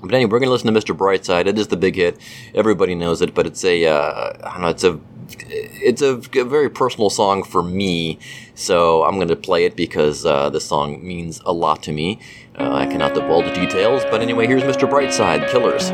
But 0.03 0.15
anyway, 0.15 0.31
we're 0.31 0.39
going 0.39 0.49
to 0.49 0.53
listen 0.53 0.73
to 0.73 0.81
Mr. 0.81 0.97
Brightside. 0.97 1.47
It 1.47 1.59
is 1.59 1.69
the 1.69 1.77
big 1.77 1.97
hit. 1.97 2.19
Everybody 2.55 2.95
knows 2.95 3.21
it, 3.21 3.35
but 3.35 3.47
it's 3.47 3.65
a, 3.65 3.87
uh, 3.87 4.33
I 4.45 4.53
don't 4.53 4.61
know, 4.63 4.69
it's 4.69 4.85
a, 4.85 5.01
it's 5.41 6.03
a, 6.03 6.17
very 6.45 6.71
personal 6.71 7.11
song 7.11 7.43
for 7.43 7.63
me. 7.63 8.19
So 8.55 9.05
I'm 9.05 9.17
going 9.17 9.29
to 9.29 9.37
play 9.37 9.65
it 9.65 9.77
because 9.77 10.25
uh, 10.25 10.51
this 10.51 10.67
song 10.67 11.07
means 11.07 11.41
a 11.45 11.53
lot 11.53 11.83
to 11.85 11.93
me. 11.93 12.21
Uh, 12.59 12.73
I 12.73 12.87
cannot 12.87 13.15
divulge 13.15 13.55
details, 13.55 14.03
but 14.11 14.21
anyway, 14.21 14.47
here's 14.47 14.63
Mr. 14.63 14.89
Brightside, 14.89 15.49
Killers. 15.51 15.91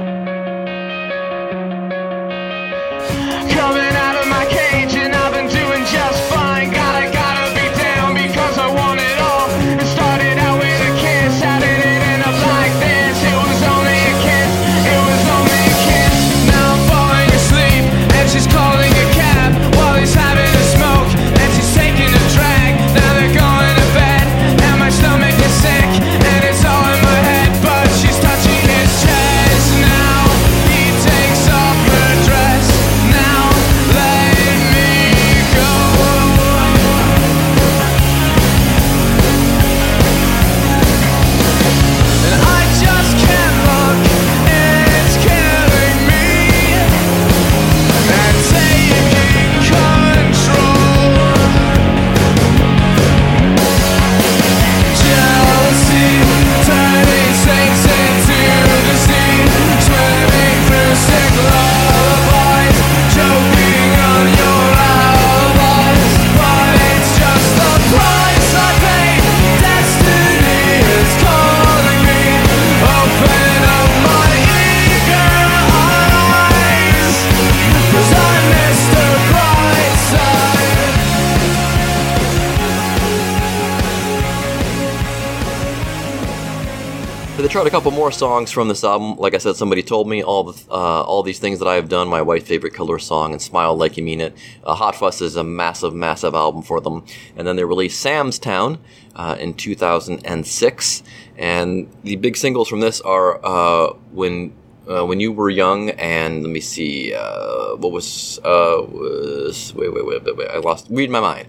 Out 87.57 87.67
a 87.67 87.71
couple 87.71 87.91
more 87.91 88.11
songs 88.11 88.51
from 88.51 88.69
this 88.69 88.83
album. 88.83 89.17
Like 89.17 89.35
I 89.35 89.39
said, 89.39 89.57
somebody 89.57 89.83
told 89.83 90.09
me 90.09 90.23
all 90.23 90.45
the 90.45 90.71
uh, 90.71 91.03
all 91.03 91.23
these 91.23 91.39
things 91.39 91.59
that 91.61 91.69
I 91.69 91.75
have 91.75 91.89
done. 91.89 92.09
My 92.09 92.23
wife's 92.23 92.49
favorite 92.49 92.75
color 92.75 92.99
song 92.99 93.33
and 93.33 93.41
"Smile 93.41 93.77
Like 93.77 93.97
You 93.97 94.03
Mean 94.03 94.21
It." 94.21 94.37
Uh, 94.65 94.75
Hot 94.75 94.97
Fuss 94.97 95.21
is 95.21 95.37
a 95.37 95.45
massive, 95.45 95.95
massive 95.95 96.35
album 96.35 96.63
for 96.63 96.81
them. 96.81 97.05
And 97.37 97.47
then 97.47 97.57
they 97.57 97.65
released 97.65 98.01
Sam's 98.01 98.39
Town 98.39 98.79
uh, 99.15 99.37
in 99.39 99.55
2006. 99.55 101.03
And 101.37 101.89
the 102.03 102.17
big 102.17 102.37
singles 102.37 102.69
from 102.69 102.81
this 102.81 103.01
are 103.03 103.45
uh, 103.45 103.93
when 104.11 104.53
uh, 104.89 105.05
when 105.05 105.21
you 105.21 105.33
were 105.33 105.51
young, 105.51 105.91
and 105.91 106.43
let 106.43 106.51
me 106.51 106.61
see, 106.61 107.15
uh, 107.15 107.77
what 107.77 107.93
was, 107.93 108.39
was 108.43 109.73
wait, 109.75 109.95
wait, 109.95 110.05
wait, 110.07 110.25
wait, 110.25 110.37
wait, 110.37 110.49
I 110.49 110.59
lost, 110.59 110.87
read 110.91 111.11
my 111.11 111.21
mind. 111.21 111.49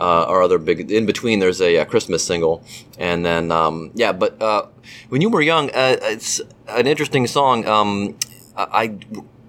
Uh, 0.00 0.42
other 0.42 0.58
big 0.58 0.90
in 0.90 1.04
between 1.04 1.38
there's 1.38 1.60
a, 1.60 1.76
a 1.76 1.84
Christmas 1.84 2.24
single. 2.24 2.64
And 2.98 3.24
then 3.24 3.52
um, 3.52 3.90
yeah 3.94 4.12
but 4.12 4.40
uh, 4.40 4.66
when 5.08 5.20
you 5.20 5.28
were 5.28 5.42
young 5.42 5.70
uh, 5.70 5.96
it's 6.02 6.40
an 6.68 6.86
interesting 6.86 7.26
song. 7.26 7.66
Um, 7.66 8.16
I, 8.56 8.98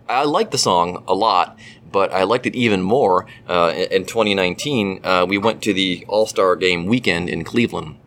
I 0.07 0.23
like 0.23 0.51
the 0.51 0.57
song 0.57 1.03
a 1.07 1.13
lot 1.13 1.57
but 1.91 2.13
I 2.13 2.23
liked 2.23 2.45
it 2.45 2.55
even 2.55 2.81
more 2.81 3.27
uh, 3.47 3.73
in 3.91 4.05
2019 4.05 5.01
uh, 5.03 5.25
we 5.27 5.37
went 5.37 5.61
to 5.63 5.73
the 5.73 6.05
All-Star 6.07 6.55
game 6.55 6.85
weekend 6.85 7.29
in 7.29 7.43
Cleveland 7.43 7.97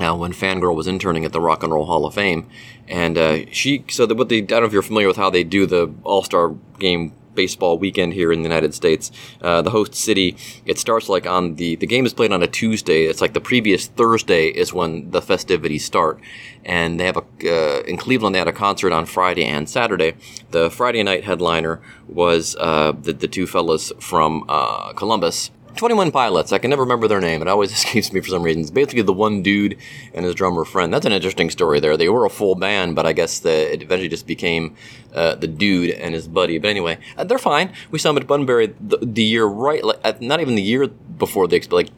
uh, 0.00 0.14
when 0.16 0.32
Fangirl 0.32 0.74
was 0.74 0.86
interning 0.86 1.24
at 1.24 1.32
the 1.32 1.40
Rock 1.40 1.62
and 1.62 1.72
Roll 1.72 1.86
Hall 1.86 2.06
of 2.06 2.14
Fame, 2.14 2.48
and 2.88 3.18
uh, 3.18 3.40
she 3.52 3.84
so 3.88 4.06
that 4.06 4.16
what 4.16 4.28
they 4.28 4.38
I 4.38 4.40
don't 4.40 4.60
know 4.60 4.66
if 4.66 4.72
you're 4.72 4.82
familiar 4.82 5.08
with 5.08 5.18
how 5.18 5.30
they 5.30 5.44
do 5.44 5.66
the 5.66 5.92
All 6.04 6.22
Star 6.22 6.54
Game 6.78 7.12
baseball 7.34 7.78
weekend 7.78 8.14
here 8.14 8.32
in 8.32 8.40
the 8.40 8.48
United 8.48 8.74
States. 8.74 9.10
Uh, 9.40 9.62
the 9.62 9.70
host 9.70 9.94
city, 9.94 10.36
it 10.64 10.78
starts 10.78 11.08
like 11.08 11.26
on 11.26 11.56
the 11.56 11.76
the 11.76 11.86
game 11.86 12.06
is 12.06 12.14
played 12.14 12.32
on 12.32 12.42
a 12.42 12.46
Tuesday. 12.46 13.04
It's 13.04 13.20
like 13.20 13.34
the 13.34 13.40
previous 13.40 13.86
Thursday 13.86 14.48
is 14.48 14.72
when 14.72 15.10
the 15.10 15.22
festivities 15.22 15.84
start, 15.84 16.20
and 16.64 16.98
they 16.98 17.06
have 17.06 17.16
a 17.16 17.24
uh, 17.44 17.82
in 17.82 17.96
Cleveland 17.96 18.34
they 18.34 18.38
had 18.38 18.48
a 18.48 18.52
concert 18.52 18.92
on 18.92 19.06
Friday 19.06 19.44
and 19.44 19.68
Saturday. 19.68 20.14
The 20.50 20.70
Friday 20.70 21.02
night 21.02 21.24
headliner 21.24 21.80
was 22.08 22.56
uh, 22.58 22.92
the 22.92 23.12
the 23.12 23.28
two 23.28 23.46
fellas 23.46 23.92
from 24.00 24.44
uh, 24.48 24.92
Columbus. 24.94 25.50
21 25.76 26.10
Pilots. 26.10 26.52
I 26.52 26.58
can 26.58 26.70
never 26.70 26.82
remember 26.82 27.08
their 27.08 27.20
name. 27.20 27.42
It 27.42 27.48
always 27.48 27.72
escapes 27.76 28.12
me 28.12 28.20
for 28.20 28.28
some 28.28 28.42
reason. 28.42 28.62
It's 28.62 28.70
basically 28.70 29.02
the 29.02 29.12
one 29.12 29.42
dude 29.42 29.76
and 30.14 30.24
his 30.24 30.34
drummer 30.34 30.64
friend. 30.64 30.92
That's 30.92 31.06
an 31.06 31.12
interesting 31.12 31.50
story 31.50 31.80
there. 31.80 31.96
They 31.96 32.08
were 32.08 32.24
a 32.24 32.30
full 32.30 32.54
band, 32.54 32.96
but 32.96 33.06
I 33.06 33.12
guess 33.12 33.38
the, 33.38 33.72
it 33.72 33.82
eventually 33.82 34.08
just 34.08 34.26
became 34.26 34.76
uh, 35.14 35.34
the 35.36 35.46
dude 35.46 35.90
and 35.90 36.14
his 36.14 36.28
buddy. 36.28 36.58
But 36.58 36.68
anyway, 36.68 36.98
uh, 37.16 37.24
they're 37.24 37.38
fine. 37.38 37.72
We 37.90 37.98
saw 37.98 38.10
them 38.10 38.22
at 38.22 38.26
Bunbury 38.26 38.74
the, 38.80 38.98
the 38.98 39.22
year 39.22 39.44
right, 39.46 39.82
like, 39.82 40.20
not 40.20 40.40
even 40.40 40.54
the 40.54 40.62
year 40.62 40.86
before 40.86 41.46
they 41.48 41.60
like 41.60 41.88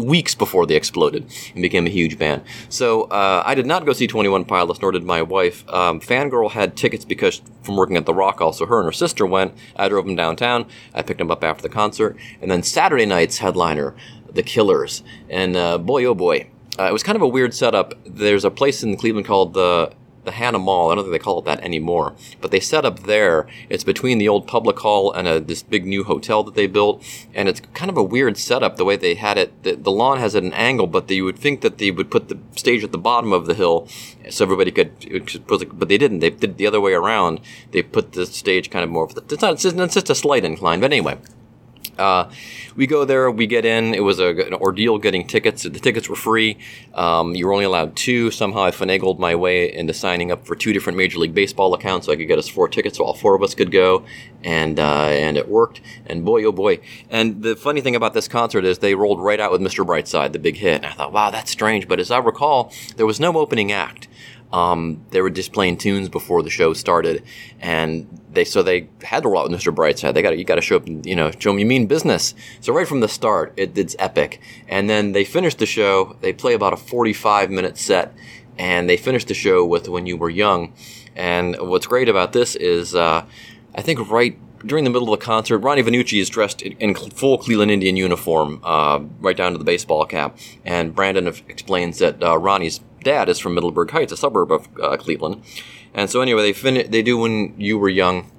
weeks 0.00 0.34
before 0.34 0.66
they 0.66 0.76
exploded 0.76 1.30
and 1.54 1.62
became 1.62 1.86
a 1.86 1.90
huge 1.90 2.18
band. 2.18 2.42
So 2.68 3.02
uh, 3.04 3.42
I 3.44 3.54
did 3.54 3.66
not 3.66 3.84
go 3.84 3.92
see 3.92 4.06
21 4.06 4.44
Pilots, 4.44 4.80
nor 4.80 4.92
did 4.92 5.04
my 5.04 5.22
wife. 5.22 5.68
Um, 5.68 6.00
Fangirl 6.00 6.50
had 6.50 6.76
tickets 6.76 7.04
because 7.04 7.42
from 7.62 7.76
working 7.76 7.96
at 7.96 8.06
the 8.06 8.14
Rock, 8.14 8.40
also 8.40 8.66
her 8.66 8.78
and 8.78 8.86
her 8.86 8.92
sister 8.92 9.26
went. 9.26 9.54
I 9.76 9.88
drove 9.88 10.06
them 10.06 10.16
downtown. 10.16 10.66
I 10.94 11.02
picked 11.02 11.18
them 11.18 11.30
up 11.30 11.44
after 11.44 11.62
the 11.62 11.68
concert, 11.68 12.16
and 12.40 12.50
then 12.50 12.62
Saturday 12.62 13.06
night's 13.06 13.38
headliner, 13.38 13.94
The 14.32 14.42
Killers, 14.42 15.02
and 15.28 15.56
uh, 15.56 15.78
boy 15.78 16.04
oh 16.04 16.14
boy. 16.14 16.48
Uh, 16.78 16.84
it 16.84 16.92
was 16.92 17.02
kind 17.02 17.16
of 17.16 17.22
a 17.22 17.28
weird 17.28 17.52
setup. 17.52 17.94
There's 18.06 18.44
a 18.44 18.50
place 18.50 18.82
in 18.82 18.96
Cleveland 18.96 19.26
called 19.26 19.54
the 19.54 19.92
the 20.24 20.32
Hannah 20.32 20.58
Mall. 20.58 20.90
I 20.90 20.94
don't 20.94 21.04
think 21.04 21.12
they 21.12 21.18
call 21.18 21.38
it 21.38 21.44
that 21.46 21.60
anymore. 21.60 22.14
But 22.40 22.50
they 22.50 22.60
set 22.60 22.84
up 22.84 23.00
there. 23.00 23.46
It's 23.68 23.84
between 23.84 24.18
the 24.18 24.28
old 24.28 24.46
public 24.46 24.78
hall 24.80 25.12
and 25.12 25.26
a, 25.26 25.40
this 25.40 25.62
big 25.62 25.86
new 25.86 26.04
hotel 26.04 26.42
that 26.44 26.54
they 26.54 26.66
built. 26.66 27.02
And 27.34 27.48
it's 27.48 27.60
kind 27.74 27.90
of 27.90 27.96
a 27.96 28.02
weird 28.02 28.36
setup 28.36 28.76
the 28.76 28.84
way 28.84 28.96
they 28.96 29.14
had 29.14 29.38
it. 29.38 29.62
The, 29.62 29.74
the 29.74 29.90
lawn 29.90 30.18
has 30.18 30.36
at 30.36 30.42
an 30.42 30.52
angle, 30.52 30.86
but 30.86 31.10
you 31.10 31.24
would 31.24 31.38
think 31.38 31.60
that 31.62 31.78
they 31.78 31.90
would 31.90 32.10
put 32.10 32.28
the 32.28 32.38
stage 32.56 32.84
at 32.84 32.92
the 32.92 32.98
bottom 32.98 33.32
of 33.32 33.46
the 33.46 33.54
hill 33.54 33.88
so 34.28 34.44
everybody 34.44 34.70
could, 34.70 34.92
but 35.46 35.88
they 35.88 35.98
didn't. 35.98 36.20
They 36.20 36.30
did 36.30 36.58
the 36.58 36.66
other 36.66 36.80
way 36.80 36.92
around. 36.92 37.40
They 37.70 37.82
put 37.82 38.12
the 38.12 38.26
stage 38.26 38.70
kind 38.70 38.84
of 38.84 38.90
more. 38.90 39.08
It's 39.30 39.42
not. 39.42 39.64
It's 39.64 39.94
just 39.94 40.10
a 40.10 40.14
slight 40.14 40.44
incline. 40.44 40.80
But 40.80 40.92
anyway. 40.92 41.18
Uh, 41.98 42.30
we 42.76 42.86
go 42.86 43.04
there, 43.04 43.30
we 43.30 43.46
get 43.46 43.64
in. 43.64 43.94
It 43.94 44.00
was 44.00 44.18
a, 44.18 44.28
an 44.28 44.54
ordeal 44.54 44.98
getting 44.98 45.26
tickets. 45.26 45.64
The 45.64 45.70
tickets 45.70 46.08
were 46.08 46.16
free. 46.16 46.56
Um, 46.94 47.34
you 47.34 47.46
were 47.46 47.52
only 47.52 47.66
allowed 47.66 47.94
two. 47.94 48.30
Somehow 48.30 48.62
I 48.64 48.70
finagled 48.70 49.18
my 49.18 49.34
way 49.34 49.72
into 49.72 49.92
signing 49.92 50.32
up 50.32 50.46
for 50.46 50.56
two 50.56 50.72
different 50.72 50.96
Major 50.96 51.18
League 51.18 51.34
Baseball 51.34 51.74
accounts 51.74 52.06
so 52.06 52.12
I 52.12 52.16
could 52.16 52.26
get 52.26 52.38
us 52.38 52.48
four 52.48 52.68
tickets 52.68 52.96
so 52.96 53.04
all 53.04 53.14
four 53.14 53.34
of 53.34 53.42
us 53.42 53.54
could 53.54 53.70
go. 53.70 54.04
And, 54.42 54.80
uh, 54.80 55.08
and 55.08 55.36
it 55.36 55.48
worked. 55.48 55.82
And 56.06 56.24
boy, 56.24 56.42
oh 56.44 56.52
boy. 56.52 56.80
And 57.10 57.42
the 57.42 57.54
funny 57.54 57.82
thing 57.82 57.94
about 57.94 58.14
this 58.14 58.28
concert 58.28 58.64
is 58.64 58.78
they 58.78 58.94
rolled 58.94 59.20
right 59.20 59.38
out 59.38 59.52
with 59.52 59.60
Mr. 59.60 59.84
Brightside, 59.84 60.32
the 60.32 60.38
big 60.38 60.56
hit. 60.56 60.76
And 60.76 60.86
I 60.86 60.92
thought, 60.92 61.12
wow, 61.12 61.30
that's 61.30 61.50
strange. 61.50 61.86
But 61.86 62.00
as 62.00 62.10
I 62.10 62.18
recall, 62.18 62.72
there 62.96 63.06
was 63.06 63.20
no 63.20 63.36
opening 63.36 63.72
act. 63.72 64.08
Um, 64.52 65.04
they 65.10 65.20
were 65.20 65.30
just 65.30 65.52
playing 65.52 65.76
tunes 65.78 66.08
before 66.08 66.42
the 66.42 66.50
show 66.50 66.72
started, 66.72 67.22
and 67.60 68.20
they 68.32 68.44
so 68.44 68.62
they 68.62 68.88
had 69.02 69.22
to 69.22 69.28
roll 69.28 69.42
out 69.42 69.50
with 69.50 69.60
Mr. 69.60 69.74
Brightside. 69.74 70.14
They 70.14 70.22
got 70.22 70.36
you 70.36 70.44
got 70.44 70.56
to 70.56 70.60
show 70.60 70.76
up, 70.76 70.86
and, 70.86 71.06
you 71.06 71.14
know, 71.14 71.30
show 71.30 71.50
them 71.50 71.58
you 71.58 71.66
mean 71.66 71.86
business. 71.86 72.34
So 72.60 72.72
right 72.72 72.88
from 72.88 73.00
the 73.00 73.08
start, 73.08 73.52
it, 73.56 73.76
it's 73.78 73.94
epic. 73.98 74.40
And 74.68 74.90
then 74.90 75.12
they 75.12 75.24
finished 75.24 75.58
the 75.58 75.66
show. 75.66 76.16
They 76.20 76.32
play 76.32 76.54
about 76.54 76.72
a 76.72 76.76
forty-five 76.76 77.50
minute 77.50 77.78
set, 77.78 78.12
and 78.58 78.88
they 78.88 78.96
finished 78.96 79.28
the 79.28 79.34
show 79.34 79.64
with 79.64 79.88
"When 79.88 80.06
You 80.06 80.16
Were 80.16 80.30
Young." 80.30 80.72
And 81.14 81.56
what's 81.60 81.86
great 81.86 82.08
about 82.08 82.32
this 82.32 82.56
is, 82.56 82.94
uh, 82.94 83.24
I 83.74 83.82
think 83.82 84.10
right 84.10 84.38
during 84.66 84.84
the 84.84 84.90
middle 84.90 85.12
of 85.12 85.18
the 85.18 85.24
concert, 85.24 85.58
Ronnie 85.58 85.82
Vannucci 85.82 86.20
is 86.20 86.28
dressed 86.28 86.62
in 86.62 86.94
full 86.94 87.38
Cleveland 87.38 87.70
Indian 87.70 87.96
uniform, 87.96 88.60
uh, 88.62 89.00
right 89.20 89.36
down 89.36 89.52
to 89.52 89.58
the 89.58 89.64
baseball 89.64 90.04
cap. 90.06 90.36
And 90.64 90.94
Brandon 90.94 91.26
explains 91.26 91.98
that 91.98 92.22
uh, 92.22 92.36
Ronnie's 92.36 92.80
dad 93.02 93.28
is 93.28 93.38
from 93.38 93.54
Middleburg 93.54 93.90
Heights, 93.90 94.12
a 94.12 94.16
suburb 94.16 94.52
of 94.52 94.68
uh, 94.82 94.96
Cleveland. 94.96 95.42
And 95.94 96.08
so 96.08 96.20
anyway, 96.20 96.42
they 96.42 96.52
fin- 96.52 96.90
they 96.90 97.02
do 97.02 97.18
when 97.18 97.54
you 97.58 97.78
were 97.78 97.88
young. 97.88 98.30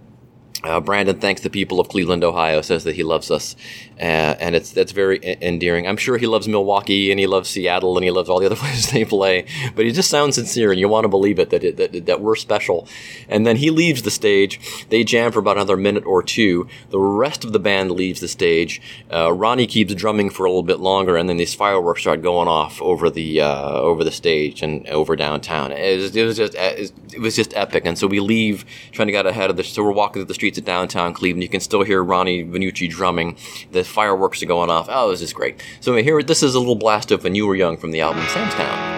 Uh, 0.64 0.80
Brandon 0.80 1.20
thanks 1.20 1.42
the 1.42 1.50
people 1.50 1.80
of 1.80 1.90
Cleveland, 1.90 2.24
Ohio, 2.24 2.62
says 2.62 2.84
that 2.84 2.96
he 2.96 3.04
loves 3.04 3.32
us, 3.32 3.56
uh, 4.00 4.36
and 4.40 4.56
it's 4.56 4.72
that's 4.72 4.92
very 4.92 5.20
endearing. 5.42 5.88
I'm 5.88 5.98
sure 5.98 6.18
he 6.18 6.28
loves 6.28 6.48
Milwaukee 6.48 7.10
and 7.10 7.20
he 7.20 7.26
loves 7.26 7.50
Seattle 7.50 7.98
and 7.98 8.04
he 8.04 8.12
loves 8.12 8.30
all 8.30 8.40
the 8.40 8.46
other 8.46 8.56
places 8.58 8.92
they 8.92 9.04
play, 9.04 9.46
but 9.76 9.86
he 9.86 9.92
just 9.92 10.10
sounds 10.10 10.36
sincere, 10.36 10.72
and 10.72 10.80
you 10.80 10.88
want 10.88 11.06
to 11.06 11.10
believe 11.10 11.40
it 11.40 11.50
that, 11.50 11.64
it, 11.64 11.78
that 11.78 12.06
that 12.06 12.22
we're 12.22 12.36
special. 12.36 12.88
And 13.28 13.46
then 13.46 13.56
he 13.58 13.72
leaves 13.72 14.04
the 14.04 14.12
stage. 14.12 14.60
They 14.90 15.04
jam 15.04 15.32
for 15.32 15.40
about 15.40 15.58
another 15.58 15.78
minute 15.78 16.06
or 16.06 16.22
two. 16.22 16.68
The 16.92 17.00
rest 17.00 17.44
of 17.44 17.54
the 17.54 17.60
band 17.60 17.92
leaves 17.92 18.20
the 18.20 18.28
stage. 18.28 18.82
Uh, 19.12 19.34
Ronnie 19.34 19.68
keeps 19.68 19.96
drumming 19.96 20.30
for 20.30 20.46
a 20.46 20.50
little 20.50 20.64
bit 20.64 20.80
longer, 20.80 21.18
and 21.18 21.28
then 21.28 21.38
these 21.38 21.56
fireworks 21.56 22.02
start 22.02 22.22
going 22.22 22.48
off 22.48 22.80
over 22.82 23.10
the 23.10 23.42
uh, 23.42 23.72
over 23.72 24.04
the 24.04 24.12
stage 24.12 24.62
and 24.62 24.88
over 24.90 25.16
downtown. 25.16 25.72
It 25.72 25.98
was, 25.98 26.16
it 26.16 26.24
was 26.24 26.38
just 26.38 26.54
it 26.56 27.20
was 27.20 27.36
just 27.36 27.56
epic. 27.56 27.86
And 27.86 27.98
so 27.98 28.06
we 28.08 28.20
leave, 28.20 28.64
trying 28.92 29.08
to 29.08 29.12
get 29.12 29.26
ahead 29.26 29.50
of 29.50 29.58
this. 29.58 29.70
So 29.70 29.84
we're 29.84 29.92
walking 29.92 30.22
through 30.22 30.26
the 30.26 30.34
streets 30.34 30.51
streets 30.52 30.60
of 30.60 30.66
downtown 30.66 31.14
Cleveland. 31.14 31.44
You 31.44 31.50
can 31.50 31.62
still 31.62 31.84
hear 31.84 32.04
Ronnie 32.04 32.44
Vannucci 32.44 32.90
drumming. 32.90 33.38
The 33.72 33.84
fireworks 33.84 34.44
are 34.44 34.48
going 34.48 34.70
off. 34.70 34.88
Oh, 34.90 35.10
this 35.12 35.22
is 35.22 35.34
great. 35.34 35.64
So 35.80 35.96
here, 35.96 36.22
this 36.22 36.44
is 36.44 36.56
a 36.56 36.60
little 36.60 36.76
blast 36.76 37.12
of 37.12 37.24
When 37.24 37.36
You 37.36 37.48
Were 37.48 37.56
Young 37.56 37.78
from 37.78 37.92
the 37.92 38.02
album 38.02 38.26
Sam's 38.28 38.54
Town. 38.56 38.91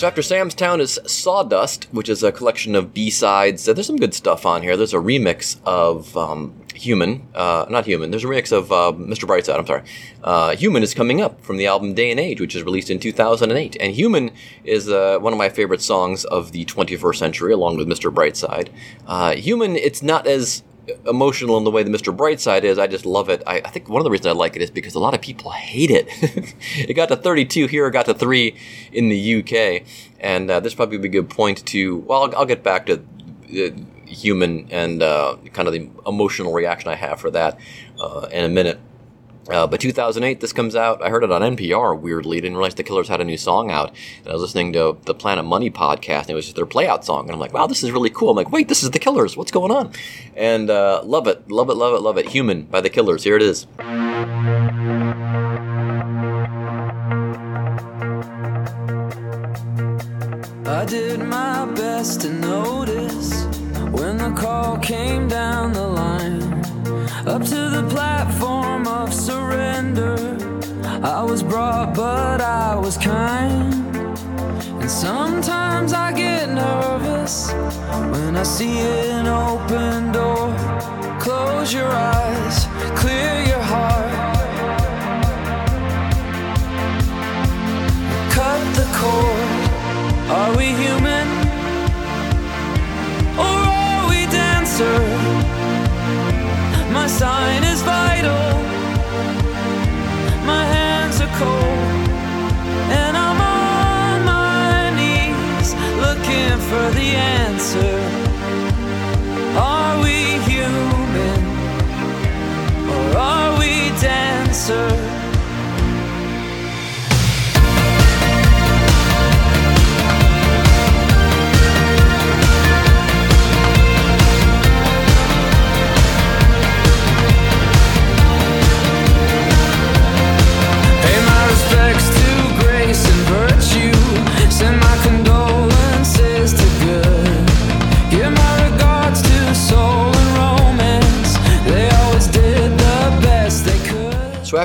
So 0.00 0.06
after 0.06 0.22
Sam's 0.22 0.54
Town 0.54 0.80
is 0.80 0.98
Sawdust, 1.06 1.84
which 1.92 2.08
is 2.08 2.22
a 2.22 2.32
collection 2.32 2.74
of 2.74 2.94
B-sides. 2.94 3.68
Uh, 3.68 3.74
there's 3.74 3.86
some 3.86 3.98
good 3.98 4.14
stuff 4.14 4.46
on 4.46 4.62
here. 4.62 4.74
There's 4.74 4.94
a 4.94 4.96
remix 4.96 5.60
of 5.66 6.16
um, 6.16 6.58
Human, 6.74 7.28
uh, 7.34 7.66
not 7.68 7.84
Human. 7.84 8.10
There's 8.10 8.24
a 8.24 8.26
remix 8.26 8.50
of 8.50 8.72
uh, 8.72 8.92
Mr. 8.92 9.28
Brightside. 9.28 9.58
I'm 9.58 9.66
sorry. 9.66 9.82
Uh, 10.24 10.56
Human 10.56 10.82
is 10.82 10.94
coming 10.94 11.20
up 11.20 11.42
from 11.42 11.58
the 11.58 11.66
album 11.66 11.92
Day 11.92 12.10
and 12.10 12.18
Age, 12.18 12.40
which 12.40 12.56
is 12.56 12.62
released 12.62 12.88
in 12.88 12.98
2008. 12.98 13.76
And 13.78 13.92
Human 13.92 14.30
is 14.64 14.88
uh, 14.88 15.18
one 15.18 15.34
of 15.34 15.38
my 15.38 15.50
favorite 15.50 15.82
songs 15.82 16.24
of 16.24 16.52
the 16.52 16.64
21st 16.64 17.16
century, 17.16 17.52
along 17.52 17.76
with 17.76 17.86
Mr. 17.86 18.10
Brightside. 18.10 18.70
Uh, 19.06 19.34
Human, 19.34 19.76
it's 19.76 20.02
not 20.02 20.26
as 20.26 20.62
emotional 21.06 21.56
in 21.58 21.64
the 21.64 21.70
way 21.70 21.82
that 21.82 21.90
Mr. 21.90 22.14
Brightside 22.16 22.64
is. 22.64 22.78
I 22.78 22.86
just 22.86 23.06
love 23.06 23.28
it. 23.28 23.42
I, 23.46 23.56
I, 23.64 23.70
think 23.70 23.88
one 23.88 24.00
of 24.00 24.04
the 24.04 24.10
reasons 24.10 24.26
I 24.26 24.32
like 24.32 24.56
it 24.56 24.62
is 24.62 24.70
because 24.70 24.94
a 24.94 24.98
lot 24.98 25.14
of 25.14 25.20
people 25.20 25.50
hate 25.50 25.90
it. 25.90 26.06
it 26.76 26.94
got 26.94 27.08
to 27.08 27.16
32 27.16 27.66
here, 27.66 27.86
it 27.86 27.92
got 27.92 28.06
to 28.06 28.14
3 28.14 28.56
in 28.92 29.08
the 29.08 29.36
UK. 29.40 29.86
And 30.20 30.50
uh, 30.50 30.60
this 30.60 30.74
probably 30.74 30.96
would 30.98 31.02
be 31.02 31.18
a 31.18 31.22
good 31.22 31.30
point 31.30 31.64
to, 31.66 31.98
well, 31.98 32.24
I'll, 32.24 32.36
I'll 32.38 32.46
get 32.46 32.62
back 32.62 32.86
to 32.86 32.96
uh, 32.98 33.70
human 34.06 34.68
and 34.70 35.02
uh, 35.02 35.36
kind 35.52 35.68
of 35.68 35.74
the 35.74 35.88
emotional 36.06 36.52
reaction 36.52 36.90
I 36.90 36.96
have 36.96 37.20
for 37.20 37.30
that 37.30 37.58
uh, 38.00 38.28
in 38.32 38.44
a 38.44 38.48
minute. 38.48 38.80
Uh, 39.50 39.66
but 39.66 39.80
2008, 39.80 40.40
this 40.40 40.52
comes 40.52 40.76
out. 40.76 41.02
I 41.02 41.10
heard 41.10 41.24
it 41.24 41.32
on 41.32 41.42
NPR. 41.42 41.98
Weirdly, 41.98 42.40
didn't 42.40 42.56
realize 42.56 42.74
the 42.74 42.84
Killers 42.84 43.08
had 43.08 43.20
a 43.20 43.24
new 43.24 43.36
song 43.36 43.70
out. 43.70 43.94
And 44.18 44.28
I 44.28 44.32
was 44.32 44.42
listening 44.42 44.72
to 44.74 44.96
the 45.04 45.14
Planet 45.14 45.44
Money 45.44 45.70
podcast, 45.70 46.22
and 46.22 46.30
it 46.30 46.34
was 46.34 46.46
just 46.46 46.56
their 46.56 46.66
playout 46.66 47.04
song. 47.04 47.24
And 47.24 47.32
I'm 47.32 47.40
like, 47.40 47.52
wow, 47.52 47.66
this 47.66 47.82
is 47.82 47.90
really 47.90 48.10
cool. 48.10 48.30
I'm 48.30 48.36
like, 48.36 48.52
wait, 48.52 48.68
this 48.68 48.82
is 48.82 48.92
the 48.92 48.98
Killers. 48.98 49.36
What's 49.36 49.50
going 49.50 49.72
on? 49.72 49.92
And 50.36 50.70
uh, 50.70 51.02
love 51.04 51.26
it, 51.26 51.50
love 51.50 51.68
it, 51.68 51.74
love 51.74 51.94
it, 51.94 52.00
love 52.00 52.16
it. 52.16 52.28
Human 52.28 52.62
by 52.62 52.80
the 52.80 52.90
Killers. 52.90 53.24
Here 53.24 53.36
it 53.36 53.42
is. 53.42 53.66
I 60.66 60.84
did 60.86 61.20
my 61.20 61.66
best 61.74 62.20
to 62.22 62.39
was 72.90 72.96
kind. 72.96 73.72
And 74.82 74.90
sometimes 74.90 75.92
I 75.92 76.12
get 76.12 76.48
nervous 76.48 77.52
when 78.12 78.36
I 78.36 78.42
see 78.42 78.80
an 78.80 79.28
open 79.28 80.10
door. 80.10 80.50
Close 81.20 81.72
your 81.72 81.86
eyes, 81.86 82.66
clear 82.98 83.39
for 106.70 106.90
the 106.92 107.16
answer. 107.16 108.09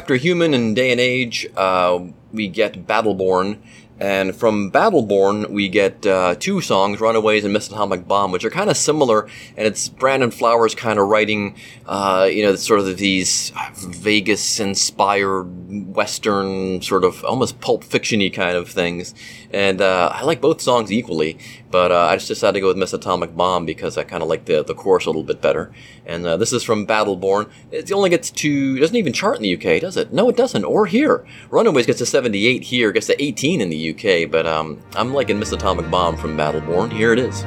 After 0.06 0.18
Human 0.18 0.54
and 0.54 0.76
Day 0.76 0.91
and 0.91 1.02
Age, 1.02 1.48
uh, 1.58 2.00
we 2.32 2.48
get 2.48 2.86
Battleborn. 2.86 3.58
And 4.00 4.36
from 4.36 4.70
Battleborn, 4.70 5.50
we 5.50 5.68
get 5.68 6.06
uh, 6.06 6.36
two 6.36 6.62
songs, 6.62 7.02
Runaways 7.02 7.44
and 7.44 7.52
Miss 7.52 7.70
Atomic 7.70 8.08
Bomb, 8.08 8.32
which 8.32 8.46
are 8.46 8.52
kind 8.52 8.70
of 8.70 8.78
similar. 8.78 9.28
And 9.58 9.65
it's 9.65 9.89
Brandon 9.89 10.30
Flowers 10.30 10.76
kind 10.76 11.00
of 11.00 11.08
writing, 11.08 11.56
uh, 11.88 12.30
you 12.32 12.44
know, 12.44 12.56
sort 12.56 12.82
of 12.82 12.98
these 12.98 13.52
Vegas 13.78 14.60
inspired 14.60 15.96
Western, 15.96 16.84
sort 16.84 17.04
of 17.04 17.24
almost 17.24 17.60
pulp 17.60 17.84
fiction 17.84 18.20
y 18.20 18.30
kind 18.30 18.56
of 18.56 18.70
things. 18.70 19.15
And 19.52 19.82
uh, 19.82 20.12
I 20.13 20.22
like 20.22 20.39
both 20.39 20.62
songs 20.62 20.91
equally, 20.91 21.39
but 21.71 21.91
uh, 21.91 22.08
I 22.10 22.15
just 22.15 22.28
decided 22.28 22.54
to 22.54 22.60
go 22.62 22.67
with 22.67 22.78
Miss 22.78 22.93
Atomic 22.93 23.36
Bomb 23.36 23.65
because 23.65 23.97
I 23.97 24.04
kind 24.04 24.23
of 24.23 24.30
like 24.30 24.45
the, 24.45 24.63
the 24.63 24.73
chorus 24.73 25.06
a 25.06 25.10
little 25.10 25.23
bit 25.23 25.41
better. 25.41 25.71
And 26.06 26.25
uh, 26.25 26.38
this 26.38 26.54
is 26.54 26.63
from 26.63 26.86
Battleborn. 26.86 27.49
It 27.71 27.91
only 27.91 28.10
gets 28.10 28.32
to, 28.32 28.80
doesn't 28.80 28.95
even 28.95 29.13
chart 29.13 29.38
in 29.38 29.43
the 29.43 29.56
UK, 29.56 29.82
does 29.82 29.97
it? 29.97 30.13
No, 30.13 30.30
it 30.30 30.38
doesn't. 30.38 30.63
Or 30.63 30.86
here. 30.86 31.25
Runaways 31.49 31.86
gets 31.86 31.99
to 31.99 32.06
78 32.06 32.63
here, 32.63 32.91
gets 32.91 33.08
to 33.08 33.21
18 33.21 33.62
in 33.62 33.69
the 33.69 33.89
UK, 33.91 34.30
but 34.30 34.45
um, 34.45 34.82
I'm 34.95 35.13
liking 35.13 35.39
Miss 35.39 35.51
Atomic 35.51 35.89
Bomb 35.89 36.17
from 36.17 36.38
Battleborn. 36.38 36.91
Here 36.91 37.12
it 37.12 37.19
is. 37.19 37.43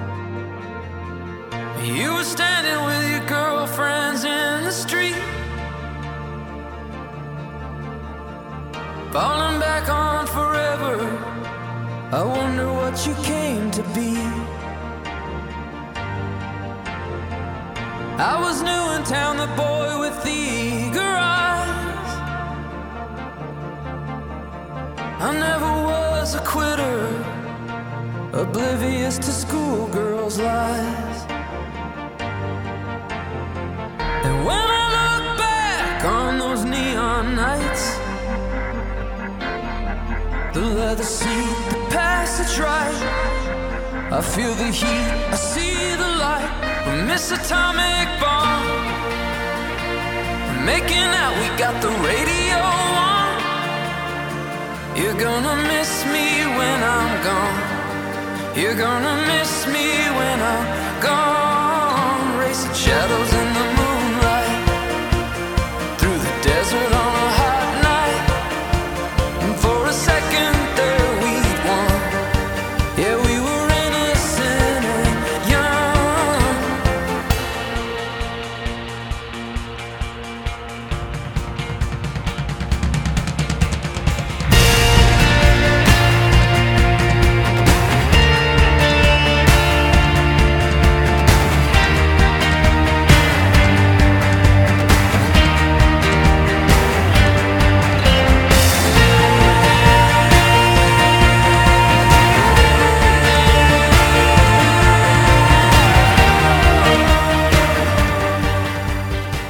You 1.86 2.12
were 2.12 2.24
standing 2.24 2.84
with 2.84 3.10
your 3.10 3.26
girlfriends 3.28 4.24
in 4.24 4.64
the 4.64 4.72
street. 4.72 5.14
Falling 9.12 9.58
back 9.58 9.88
on 9.88 10.26
forever. 10.26 11.47
I 12.10 12.22
wonder 12.22 12.72
what 12.72 13.06
you 13.06 13.14
came 13.16 13.70
to 13.70 13.82
be. 13.94 14.16
I 18.16 18.40
was 18.40 18.62
new 18.62 18.96
in 18.96 19.04
town, 19.04 19.36
the 19.36 19.46
boy 19.48 20.00
with 20.00 20.16
the 20.24 20.30
eager 20.30 21.02
eyes. 21.02 22.10
I 25.20 25.32
never 25.38 25.70
was 25.84 26.34
a 26.34 26.40
quitter, 26.40 27.08
oblivious 28.32 29.18
to 29.18 29.30
schoolgirls' 29.30 30.38
lies. 30.38 31.26
And 34.24 34.46
when 34.46 34.66
I 34.82 34.86
look 34.96 35.36
back 35.36 36.04
on 36.06 36.38
those 36.38 36.64
neon 36.64 37.36
nights, 37.36 37.98
the 40.54 40.62
leather 40.62 41.02
seat, 41.02 41.77
passage 42.08 42.54
right. 42.58 42.98
I 44.18 44.20
feel 44.34 44.54
the 44.62 44.70
heat, 44.80 45.08
I 45.34 45.36
see 45.52 45.78
the 46.02 46.10
light. 46.24 46.50
We 46.86 46.92
miss 47.10 47.24
atomic 47.38 48.06
bomb. 48.22 48.66
Making 50.72 51.10
out, 51.22 51.34
we 51.42 51.48
got 51.64 51.74
the 51.84 51.92
radio 52.10 52.60
on. 53.16 53.32
You're 55.00 55.20
gonna 55.26 55.56
miss 55.72 55.92
me 56.14 56.26
when 56.58 56.78
I'm 56.98 57.12
gone. 57.28 57.60
You're 58.60 58.78
gonna 58.86 59.16
miss 59.32 59.52
me 59.74 59.86
when 60.18 60.38
I'm 60.54 60.66
gone. 61.08 62.24
Racing 62.42 62.76
shadows 62.84 63.30
in 63.40 63.48
the 63.56 63.64
moonlight 63.76 63.87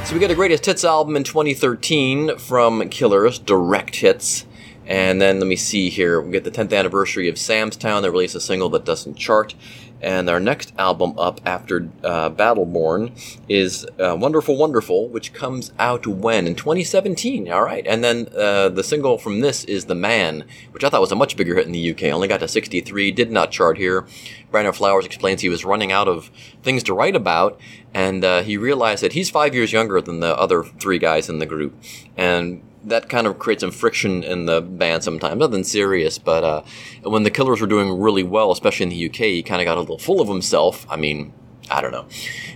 So 0.09 0.15
we 0.15 0.19
get 0.19 0.31
a 0.31 0.35
greatest 0.35 0.65
hits 0.65 0.83
album 0.83 1.15
in 1.15 1.23
2013 1.23 2.39
from 2.39 2.89
Killers, 2.89 3.37
Direct 3.37 3.97
Hits. 3.97 4.43
And 4.87 5.21
then 5.21 5.37
let 5.39 5.45
me 5.45 5.55
see 5.55 5.91
here. 5.91 6.19
We 6.19 6.31
get 6.31 6.43
the 6.43 6.49
10th 6.49 6.75
anniversary 6.75 7.29
of 7.29 7.37
Sam's 7.37 7.77
Town. 7.77 8.01
They 8.01 8.09
released 8.09 8.33
a 8.33 8.39
single 8.39 8.69
that 8.69 8.85
doesn't 8.85 9.17
chart. 9.17 9.53
And 10.01 10.29
our 10.29 10.39
next 10.39 10.73
album 10.77 11.13
up 11.17 11.41
after 11.45 11.89
uh, 12.03 12.29
Battleborn 12.29 13.11
is 13.49 13.85
uh, 13.99 14.15
Wonderful 14.15 14.57
Wonderful, 14.57 15.09
which 15.09 15.33
comes 15.33 15.73
out 15.77 16.07
when? 16.07 16.47
In 16.47 16.55
2017, 16.55 17.51
all 17.51 17.63
right. 17.63 17.85
And 17.85 18.03
then 18.03 18.27
uh, 18.35 18.69
the 18.69 18.83
single 18.83 19.17
from 19.17 19.41
this 19.41 19.63
is 19.65 19.85
The 19.85 19.95
Man, 19.95 20.45
which 20.71 20.83
I 20.83 20.89
thought 20.89 21.01
was 21.01 21.11
a 21.11 21.15
much 21.15 21.35
bigger 21.35 21.55
hit 21.55 21.65
in 21.65 21.73
the 21.73 21.91
UK. 21.91 22.03
Only 22.03 22.27
got 22.27 22.39
to 22.39 22.47
63, 22.47 23.11
did 23.11 23.31
not 23.31 23.51
chart 23.51 23.77
here. 23.77 24.05
Brandon 24.51 24.73
Flowers 24.73 25.05
explains 25.05 25.41
he 25.41 25.49
was 25.49 25.65
running 25.65 25.91
out 25.91 26.07
of 26.07 26.31
things 26.63 26.81
to 26.83 26.93
write 26.93 27.15
about, 27.15 27.59
and 27.93 28.23
uh, 28.23 28.41
he 28.41 28.57
realized 28.57 29.03
that 29.03 29.13
he's 29.13 29.29
five 29.29 29.53
years 29.53 29.71
younger 29.71 30.01
than 30.01 30.21
the 30.21 30.35
other 30.37 30.63
three 30.63 30.97
guys 30.97 31.29
in 31.29 31.39
the 31.39 31.45
group. 31.45 31.75
And 32.17 32.61
that 32.85 33.09
kind 33.09 33.27
of 33.27 33.39
creates 33.39 33.61
some 33.61 33.71
friction 33.71 34.23
in 34.23 34.45
the 34.45 34.61
band 34.61 35.03
sometimes. 35.03 35.37
Nothing 35.37 35.63
serious, 35.63 36.17
but 36.17 36.43
uh, 36.43 36.63
when 37.03 37.23
the 37.23 37.31
Killers 37.31 37.61
were 37.61 37.67
doing 37.67 37.99
really 37.99 38.23
well, 38.23 38.51
especially 38.51 38.83
in 38.83 38.89
the 38.89 39.09
UK, 39.09 39.15
he 39.15 39.43
kind 39.43 39.61
of 39.61 39.65
got 39.65 39.77
a 39.77 39.81
little 39.81 39.99
full 39.99 40.21
of 40.21 40.27
himself. 40.27 40.85
I 40.89 40.95
mean, 40.95 41.33
I 41.71 41.81
don't 41.81 41.91
know. 41.91 42.07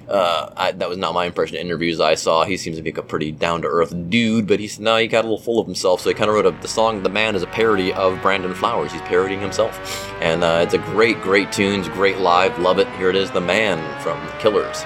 Uh, 0.07 0.51
I, 0.55 0.71
that 0.71 0.89
was 0.89 0.97
not 0.97 1.13
my 1.13 1.25
impression 1.25 1.57
in 1.57 1.65
interviews 1.65 1.99
I 1.99 2.15
saw. 2.15 2.45
He 2.45 2.57
seems 2.57 2.77
to 2.77 2.83
be 2.83 2.91
a 2.91 3.01
pretty 3.01 3.31
down 3.31 3.61
to 3.61 3.67
earth 3.67 3.93
dude, 4.09 4.47
but 4.47 4.59
he 4.59 4.67
said, 4.67 4.83
no, 4.83 4.97
he 4.97 5.07
got 5.07 5.23
a 5.23 5.27
little 5.27 5.37
full 5.37 5.59
of 5.59 5.67
himself. 5.67 6.01
So 6.01 6.09
he 6.09 6.15
kind 6.15 6.29
of 6.29 6.35
wrote 6.35 6.45
a, 6.45 6.51
the 6.51 6.67
song 6.67 7.03
The 7.03 7.09
Man 7.09 7.35
is 7.35 7.43
a 7.43 7.47
parody 7.47 7.93
of 7.93 8.21
Brandon 8.21 8.53
Flowers. 8.53 8.91
He's 8.91 9.01
parodying 9.01 9.41
himself. 9.41 10.11
And 10.21 10.43
uh, 10.43 10.61
it's 10.63 10.73
a 10.73 10.79
great, 10.79 11.21
great 11.21 11.51
tunes, 11.51 11.87
great 11.89 12.17
live. 12.17 12.57
Love 12.59 12.79
it. 12.79 12.89
Here 12.95 13.09
it 13.09 13.15
is 13.15 13.31
The 13.31 13.41
Man 13.41 14.01
from 14.01 14.19
Killers. 14.39 14.83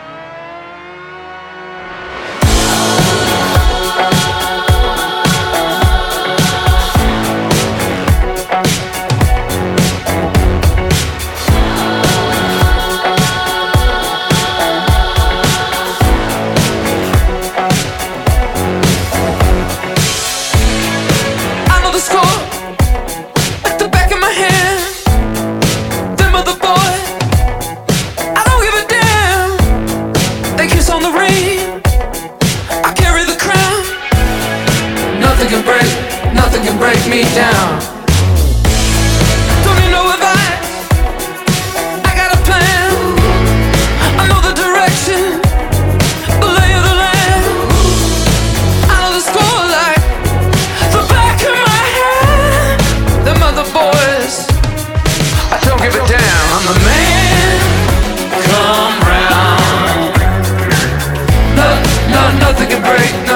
break 62.88 63.27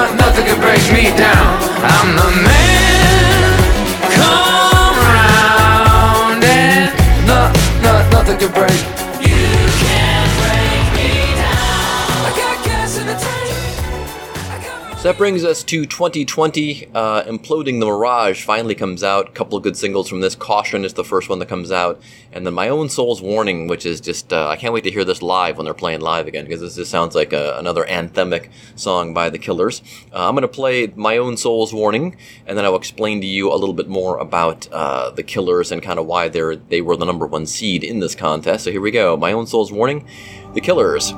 brings 15.18 15.44
us 15.44 15.64
to 15.64 15.84
2020. 15.84 16.88
Uh, 16.94 17.22
Imploding 17.24 17.80
the 17.80 17.86
Mirage 17.86 18.44
finally 18.44 18.74
comes 18.74 19.02
out. 19.02 19.28
A 19.28 19.32
couple 19.32 19.58
of 19.58 19.64
good 19.64 19.76
singles 19.76 20.08
from 20.08 20.20
this. 20.20 20.36
Caution 20.36 20.84
is 20.84 20.94
the 20.94 21.02
first 21.02 21.28
one 21.28 21.38
that 21.40 21.48
comes 21.48 21.72
out. 21.72 22.00
And 22.30 22.46
then 22.46 22.54
My 22.54 22.68
Own 22.68 22.88
Soul's 22.88 23.20
Warning, 23.20 23.66
which 23.66 23.84
is 23.84 24.00
just, 24.00 24.32
uh, 24.32 24.48
I 24.48 24.56
can't 24.56 24.72
wait 24.72 24.84
to 24.84 24.90
hear 24.90 25.04
this 25.04 25.20
live 25.20 25.56
when 25.56 25.64
they're 25.64 25.74
playing 25.74 26.02
live 26.02 26.28
again, 26.28 26.44
because 26.44 26.60
this 26.60 26.76
just 26.76 26.90
sounds 26.90 27.14
like 27.14 27.32
a, 27.32 27.58
another 27.58 27.84
anthemic 27.84 28.48
song 28.76 29.12
by 29.12 29.28
the 29.28 29.38
Killers. 29.38 29.82
Uh, 30.14 30.28
I'm 30.28 30.34
going 30.34 30.42
to 30.42 30.48
play 30.48 30.92
My 30.94 31.16
Own 31.16 31.36
Soul's 31.36 31.74
Warning, 31.74 32.16
and 32.46 32.56
then 32.56 32.64
I'll 32.64 32.76
explain 32.76 33.20
to 33.22 33.26
you 33.26 33.52
a 33.52 33.56
little 33.56 33.74
bit 33.74 33.88
more 33.88 34.18
about 34.18 34.68
uh, 34.72 35.10
the 35.10 35.24
Killers 35.24 35.72
and 35.72 35.82
kind 35.82 35.98
of 35.98 36.06
why 36.06 36.28
they're, 36.28 36.54
they 36.54 36.80
were 36.80 36.96
the 36.96 37.06
number 37.06 37.26
one 37.26 37.46
seed 37.46 37.82
in 37.82 37.98
this 37.98 38.14
contest. 38.14 38.64
So 38.64 38.70
here 38.70 38.80
we 38.80 38.92
go. 38.92 39.16
My 39.16 39.32
Own 39.32 39.46
Soul's 39.46 39.72
Warning, 39.72 40.06
The 40.54 40.60
Killers. 40.60 41.12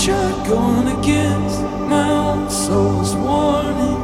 Tried 0.00 0.46
going 0.46 0.88
against 0.98 1.60
my 1.86 2.08
own 2.10 2.48
soul's 2.48 3.14
warning. 3.14 4.00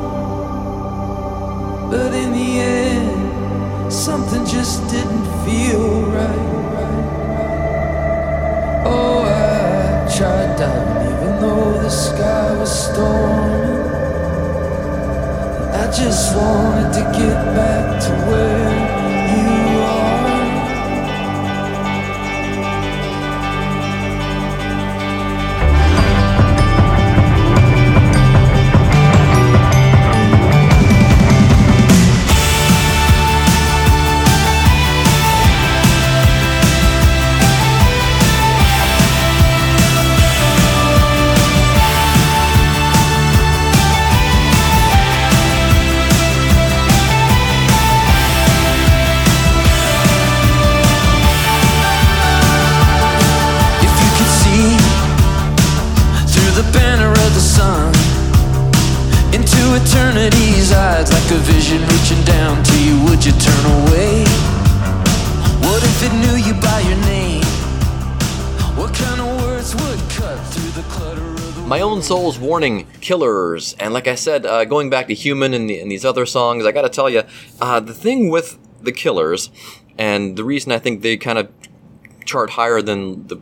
But 1.90 2.12
in 2.12 2.32
the 2.32 2.60
end, 2.60 3.92
something 3.92 4.44
just 4.44 4.86
didn't 4.90 5.24
feel 5.44 6.02
right. 6.12 6.58
Oh, 8.84 9.22
I 9.24 10.16
tried 10.16 10.56
diving 10.58 11.06
even 11.10 11.40
though 11.40 11.72
the 11.82 11.90
sky 11.90 12.58
was 12.58 12.70
storming. 12.84 13.88
I 15.72 15.86
just 15.90 16.36
wanted 16.36 16.92
to 16.92 17.04
get 17.18 17.36
back 17.56 18.02
to 18.02 18.10
where. 18.30 18.97
Soul's 71.68 72.38
Warning, 72.38 72.86
Killers, 73.02 73.74
and 73.78 73.92
like 73.92 74.08
I 74.08 74.14
said, 74.14 74.46
uh, 74.46 74.64
going 74.64 74.88
back 74.88 75.06
to 75.08 75.14
Human 75.14 75.52
and, 75.52 75.68
the, 75.68 75.78
and, 75.80 75.90
these 75.90 76.02
other 76.02 76.24
songs, 76.24 76.64
I 76.64 76.72
gotta 76.72 76.88
tell 76.88 77.10
you, 77.10 77.24
uh, 77.60 77.78
the 77.78 77.92
thing 77.92 78.30
with 78.30 78.58
the 78.80 78.90
Killers, 78.90 79.50
and 79.98 80.38
the 80.38 80.44
reason 80.44 80.72
I 80.72 80.78
think 80.78 81.02
they 81.02 81.18
kind 81.18 81.36
of 81.36 81.50
chart 82.24 82.50
higher 82.50 82.80
than 82.80 83.26
the 83.26 83.36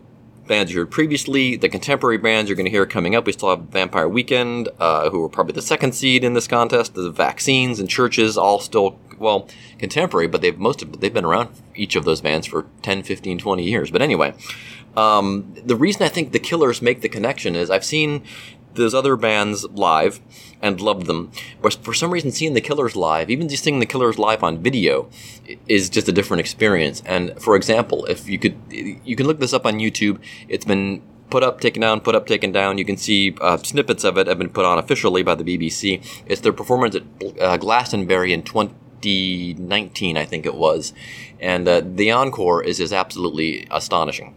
bands 0.48 0.72
you 0.72 0.80
heard 0.80 0.90
previously, 0.90 1.54
the 1.54 1.68
contemporary 1.68 2.18
bands 2.18 2.48
you're 2.48 2.56
going 2.56 2.66
to 2.66 2.70
hear 2.70 2.86
coming 2.86 3.14
up. 3.14 3.26
We 3.26 3.32
still 3.32 3.50
have 3.50 3.66
Vampire 3.66 4.08
Weekend, 4.08 4.68
uh, 4.78 5.10
who 5.10 5.20
were 5.20 5.28
probably 5.28 5.52
the 5.52 5.62
second 5.62 5.92
seed 5.92 6.24
in 6.24 6.34
this 6.34 6.46
contest. 6.46 6.94
The 6.94 7.10
Vaccines 7.10 7.80
and 7.80 7.88
Chvrches, 7.88 8.36
all 8.36 8.60
still 8.60 8.98
well 9.18 9.48
contemporary, 9.78 10.26
but 10.26 10.40
they've 10.42 10.58
most 10.58 10.82
of, 10.82 11.00
they've 11.00 11.12
been 11.12 11.24
around 11.24 11.48
each 11.74 11.96
of 11.96 12.04
those 12.04 12.20
bands 12.20 12.46
for 12.46 12.66
10, 12.82 13.02
15, 13.02 13.38
20 13.38 13.62
years. 13.64 13.90
But 13.90 14.02
anyway, 14.02 14.34
um, 14.96 15.54
the 15.64 15.76
reason 15.76 16.02
I 16.02 16.08
think 16.08 16.32
the 16.32 16.38
Killers 16.38 16.80
make 16.80 17.00
the 17.00 17.08
connection 17.08 17.54
is 17.54 17.70
I've 17.70 17.84
seen 17.84 18.22
those 18.76 18.94
other 18.94 19.16
bands 19.16 19.64
live 19.70 20.20
and 20.62 20.80
loved 20.80 21.06
them. 21.06 21.32
But 21.60 21.74
for 21.74 21.92
some 21.92 22.10
reason, 22.10 22.30
seeing 22.30 22.54
the 22.54 22.60
Killers 22.60 22.94
live, 22.96 23.30
even 23.30 23.48
just 23.48 23.64
seeing 23.64 23.80
the 23.80 23.86
Killers 23.86 24.18
live 24.18 24.42
on 24.42 24.62
video, 24.62 25.08
is 25.66 25.90
just 25.90 26.08
a 26.08 26.12
different 26.12 26.40
experience. 26.40 27.02
And 27.04 27.40
for 27.40 27.56
example, 27.56 28.04
if 28.06 28.28
you 28.28 28.38
could, 28.38 28.56
you 28.70 29.16
can 29.16 29.26
look 29.26 29.40
this 29.40 29.52
up 29.52 29.66
on 29.66 29.74
YouTube. 29.74 30.20
It's 30.48 30.64
been 30.64 31.02
put 31.30 31.42
up, 31.42 31.60
taken 31.60 31.82
down, 31.82 32.00
put 32.00 32.14
up, 32.14 32.26
taken 32.26 32.52
down. 32.52 32.78
You 32.78 32.84
can 32.84 32.96
see 32.96 33.36
uh, 33.40 33.56
snippets 33.58 34.04
of 34.04 34.16
it 34.18 34.26
have 34.26 34.38
been 34.38 34.50
put 34.50 34.64
on 34.64 34.78
officially 34.78 35.22
by 35.22 35.34
the 35.34 35.44
BBC. 35.44 36.04
It's 36.26 36.40
their 36.40 36.52
performance 36.52 36.94
at 36.94 37.02
uh, 37.40 37.56
Glastonbury 37.56 38.32
in 38.32 38.42
2019, 38.42 40.16
I 40.16 40.24
think 40.24 40.46
it 40.46 40.54
was, 40.54 40.92
and 41.40 41.68
uh, 41.68 41.82
the 41.84 42.10
encore 42.10 42.62
is 42.62 42.80
is 42.80 42.92
absolutely 42.92 43.66
astonishing. 43.70 44.35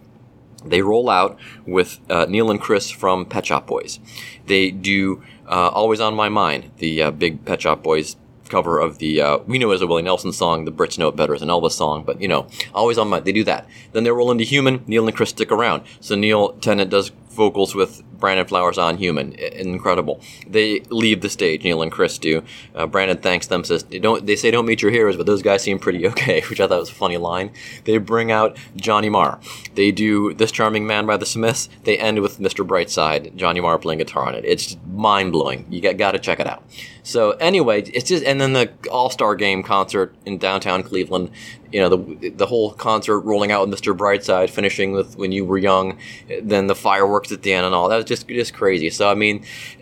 They 0.66 0.82
roll 0.82 1.10
out 1.10 1.38
with 1.66 2.00
uh, 2.10 2.26
Neil 2.28 2.52
and 2.52 2.60
Chris 2.60 2.90
from 2.90 3.26
Pet 3.26 3.46
Shop 3.46 3.68
Boys. 3.68 4.00
They 4.46 4.72
do 4.72 5.24
uh, 5.48 5.70
Always 5.70 6.00
on 6.00 6.16
My 6.16 6.30
Mind, 6.30 6.72
the 6.78 7.02
uh, 7.04 7.12
big 7.12 7.46
Pet 7.46 7.62
Shop 7.62 7.84
Boys 7.84 8.16
cover 8.50 8.80
of 8.80 8.98
the 8.98 9.22
uh, 9.22 9.38
we 9.46 9.58
know 9.60 9.72
as 9.72 9.82
a 9.82 9.88
Willie 9.88 10.02
Nelson 10.02 10.34
song. 10.34 10.66
The 10.66 10.72
Brits 10.72 10.98
know 10.98 11.08
it 11.08 11.16
better 11.16 11.34
as 11.34 11.42
an 11.42 11.50
Elvis 11.50 11.72
song, 11.74 12.04
but 12.04 12.22
you 12.22 12.28
know, 12.28 12.48
always 12.74 12.98
on 12.98 13.08
my. 13.08 13.20
They 13.20 13.32
do 13.32 13.44
that. 13.46 13.68
Then 13.94 14.04
they 14.04 14.12
roll 14.12 14.32
into 14.32 14.44
Human. 14.44 14.84
Neil 14.88 15.08
and 15.08 15.16
Chris 15.16 15.30
stick 15.30 15.52
around. 15.52 15.84
So 16.00 16.16
Neil 16.16 16.54
Tennant 16.54 16.90
does 16.90 17.10
vocals 17.30 17.76
with 17.76 18.04
Brandon 18.20 18.46
Flowers 18.46 18.78
on 18.78 18.98
Human. 18.98 19.34
Incredible. 19.34 20.22
They 20.48 20.82
leave 20.90 21.22
the 21.22 21.30
stage. 21.30 21.64
Neil 21.64 21.82
and 21.82 21.92
Chris 21.92 22.18
do. 22.18 22.44
Uh, 22.76 22.88
Brandon 22.88 23.18
thanks 23.18 23.48
them. 23.48 23.64
Says 23.64 23.84
they 23.84 24.00
don't. 24.00 24.26
They 24.26 24.36
say 24.36 24.52
don't 24.52 24.66
meet 24.66 24.82
your 24.82 24.92
heroes, 24.92 25.18
but 25.18 25.26
those 25.26 25.42
guys 25.42 25.64
seem 25.64 25.80
pretty 25.80 26.08
okay, 26.08 26.42
which 26.50 26.60
I 26.60 26.68
thought 26.68 26.80
was 26.80 26.90
a 26.90 26.94
funny 26.94 27.18
line. 27.18 27.52
They 27.86 27.98
bring 27.98 28.32
out 28.32 28.58
Johnny 28.76 29.10
Marr. 29.10 29.40
They 29.76 29.92
do 29.92 30.34
this 30.34 30.52
charming 30.52 30.86
man 30.86 31.06
by 31.06 31.18
the 31.18 31.26
Smiths. 31.26 31.70
They 31.84 31.98
end 31.98 32.20
with 32.20 32.40
Mr. 32.40 32.66
Brightside. 32.66 33.36
Johnny 33.36 33.62
Marr 33.62 33.78
playing 33.78 34.00
guitar 34.00 34.26
on 34.28 34.36
it. 34.36 34.46
It's 34.46 34.78
mind 34.92 35.32
blowing. 35.32 35.66
You 35.70 35.82
got, 35.82 35.98
got 35.98 36.12
to 36.12 36.20
check 36.20 36.40
it 36.40 36.48
out. 36.48 36.64
So 37.10 37.32
anyway, 37.32 37.82
it's 37.82 38.10
just 38.10 38.24
and 38.24 38.40
then 38.40 38.54
the 38.54 38.72
All 38.92 39.10
Star 39.10 39.36
Game 39.36 39.64
concert 39.64 40.14
in 40.26 40.38
downtown 40.38 40.84
Cleveland. 40.84 41.32
You 41.72 41.82
know 41.82 41.90
the 41.90 42.30
the 42.30 42.46
whole 42.46 42.72
concert 42.74 43.22
rolling 43.22 43.52
out 43.52 43.68
with 43.68 43.80
Mr. 43.80 43.98
Brightside, 43.98 44.52
finishing 44.52 44.92
with 44.92 45.18
When 45.18 45.32
You 45.32 45.44
Were 45.44 45.58
Young, 45.58 45.98
then 46.42 46.68
the 46.68 46.76
fireworks 46.76 47.32
at 47.32 47.42
the 47.42 47.54
end 47.54 47.66
and 47.66 47.74
all. 47.74 47.90
That 47.90 47.98
was 47.98 48.06
just 48.10 48.28
just 48.28 48.54
crazy. 48.54 48.90
So 48.90 49.10
I 49.10 49.16
mean, 49.16 49.40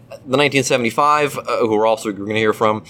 the 0.10 0.38
1975, 0.38 1.38
uh, 1.38 1.58
who 1.60 1.72
we're 1.72 1.88
also 1.88 2.12
going 2.12 2.30
to 2.30 2.36
hear 2.36 2.54
from, 2.54 2.84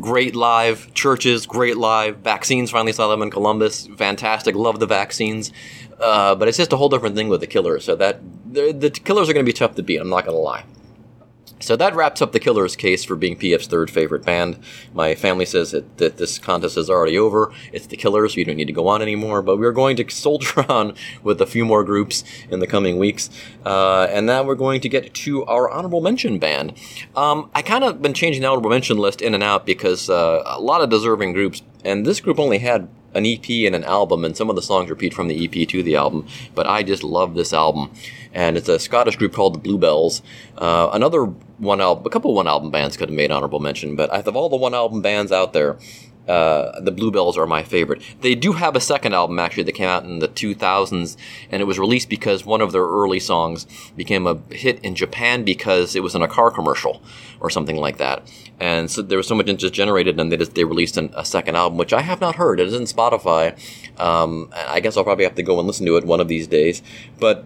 great 0.00 0.34
live 0.34 0.88
Chvrches, 0.94 1.46
great 1.46 1.76
live 1.76 2.18
vaccines. 2.18 2.70
Finally 2.70 2.92
saw 2.92 3.08
them 3.08 3.22
in 3.22 3.30
Columbus. 3.30 3.86
Fantastic. 3.96 4.54
Love 4.54 4.80
the 4.80 4.86
vaccines. 4.86 5.52
Uh, 6.00 6.34
but 6.34 6.48
it's 6.48 6.56
just 6.56 6.72
a 6.72 6.76
whole 6.76 6.88
different 6.88 7.14
thing 7.14 7.28
with 7.28 7.40
the 7.40 7.46
Killers. 7.46 7.84
So 7.84 7.94
that 7.96 8.20
the, 8.52 8.72
the 8.72 8.90
Killers 8.90 9.28
are 9.28 9.32
going 9.32 9.44
to 9.44 9.48
be 9.48 9.56
tough 9.56 9.76
to 9.76 9.82
beat. 9.82 10.00
I'm 10.00 10.08
not 10.08 10.24
going 10.24 10.36
to 10.36 10.40
lie. 10.40 10.64
So 11.60 11.76
that 11.76 11.94
wraps 11.94 12.22
up 12.22 12.32
the 12.32 12.40
Killers' 12.40 12.74
case 12.74 13.04
for 13.04 13.16
being 13.16 13.36
PF's 13.36 13.66
third 13.66 13.90
favorite 13.90 14.24
band. 14.24 14.58
My 14.94 15.14
family 15.14 15.44
says 15.44 15.72
that, 15.72 15.98
that 15.98 16.16
this 16.16 16.38
contest 16.38 16.78
is 16.78 16.88
already 16.88 17.18
over. 17.18 17.52
It's 17.72 17.86
the 17.86 17.96
Killers. 17.96 18.34
We 18.34 18.44
don't 18.44 18.56
need 18.56 18.66
to 18.66 18.72
go 18.72 18.88
on 18.88 19.02
anymore. 19.02 19.42
But 19.42 19.58
we're 19.58 19.72
going 19.72 19.96
to 19.96 20.10
soldier 20.20 20.64
on 20.70 20.94
with 21.22 21.40
a 21.40 21.46
few 21.46 21.64
more 21.64 21.84
groups 21.84 22.24
in 22.48 22.60
the 22.60 22.66
coming 22.66 22.98
weeks. 22.98 23.28
Uh, 23.64 24.04
and 24.10 24.26
now 24.26 24.42
we're 24.42 24.54
going 24.54 24.80
to 24.80 24.88
get 24.88 25.12
to 25.12 25.44
our 25.44 25.70
honorable 25.70 26.00
mention 26.00 26.38
band. 26.38 26.72
Um, 27.14 27.50
I 27.54 27.62
kind 27.62 27.84
of 27.84 28.00
been 28.00 28.14
changing 28.14 28.42
the 28.42 28.48
honorable 28.48 28.70
mention 28.70 28.96
list 28.96 29.20
in 29.20 29.34
and 29.34 29.42
out 29.42 29.66
because 29.66 30.08
uh, 30.08 30.42
a 30.46 30.60
lot 30.60 30.80
of 30.80 30.88
deserving 30.88 31.34
groups, 31.34 31.62
and 31.84 32.06
this 32.06 32.20
group 32.20 32.38
only 32.38 32.58
had 32.58 32.88
an 33.14 33.26
EP 33.26 33.48
and 33.66 33.74
an 33.74 33.84
album, 33.84 34.24
and 34.24 34.36
some 34.36 34.50
of 34.50 34.56
the 34.56 34.62
songs 34.62 34.90
repeat 34.90 35.14
from 35.14 35.28
the 35.28 35.44
EP 35.44 35.68
to 35.68 35.82
the 35.82 35.96
album. 35.96 36.26
But 36.54 36.66
I 36.66 36.82
just 36.82 37.02
love 37.02 37.34
this 37.34 37.52
album, 37.52 37.90
and 38.32 38.56
it's 38.56 38.68
a 38.68 38.78
Scottish 38.78 39.16
group 39.16 39.32
called 39.32 39.54
the 39.54 39.58
Bluebells. 39.58 40.22
Uh, 40.56 40.90
another 40.92 41.24
one 41.58 41.80
album, 41.80 42.06
a 42.06 42.10
couple 42.10 42.34
one 42.34 42.48
album 42.48 42.70
bands 42.70 42.96
could 42.96 43.08
have 43.08 43.16
made 43.16 43.30
honorable 43.30 43.60
mention, 43.60 43.96
but 43.96 44.10
of 44.10 44.36
all 44.36 44.48
the 44.48 44.56
one 44.56 44.74
album 44.74 45.02
bands 45.02 45.32
out 45.32 45.52
there, 45.52 45.78
uh, 46.28 46.80
the 46.80 46.92
Bluebells 46.92 47.36
are 47.36 47.46
my 47.46 47.62
favorite. 47.62 48.02
They 48.20 48.34
do 48.34 48.52
have 48.52 48.76
a 48.76 48.80
second 48.80 49.14
album 49.14 49.38
actually 49.38 49.64
that 49.64 49.72
came 49.72 49.88
out 49.88 50.04
in 50.04 50.20
the 50.20 50.28
2000s, 50.28 51.16
and 51.50 51.60
it 51.62 51.64
was 51.64 51.78
released 51.78 52.08
because 52.08 52.44
one 52.44 52.60
of 52.60 52.72
their 52.72 52.84
early 52.84 53.18
songs 53.18 53.66
became 53.96 54.26
a 54.26 54.38
hit 54.50 54.78
in 54.84 54.94
Japan 54.94 55.44
because 55.44 55.96
it 55.96 56.02
was 56.02 56.14
in 56.14 56.22
a 56.22 56.28
car 56.28 56.50
commercial 56.50 57.02
or 57.40 57.50
something 57.50 57.76
like 57.76 57.96
that. 57.98 58.22
And 58.60 58.90
so 58.90 59.02
there 59.02 59.18
was 59.18 59.26
so 59.26 59.34
much 59.34 59.48
interest 59.48 59.74
generated, 59.74 60.20
and 60.20 60.30
they 60.30 60.36
just 60.36 60.54
they 60.54 60.64
released 60.64 60.96
an, 60.96 61.10
a 61.16 61.24
second 61.24 61.56
album, 61.56 61.78
which 61.78 61.92
I 61.92 62.02
have 62.02 62.20
not 62.20 62.36
heard. 62.36 62.60
It 62.60 62.68
is 62.68 62.74
in 62.74 62.82
Spotify. 62.82 63.58
Um, 63.98 64.50
I 64.54 64.80
guess 64.80 64.96
I'll 64.96 65.04
probably 65.04 65.24
have 65.24 65.34
to 65.36 65.42
go 65.42 65.58
and 65.58 65.66
listen 65.66 65.86
to 65.86 65.96
it 65.96 66.04
one 66.04 66.20
of 66.20 66.28
these 66.28 66.46
days. 66.46 66.82
But 67.18 67.44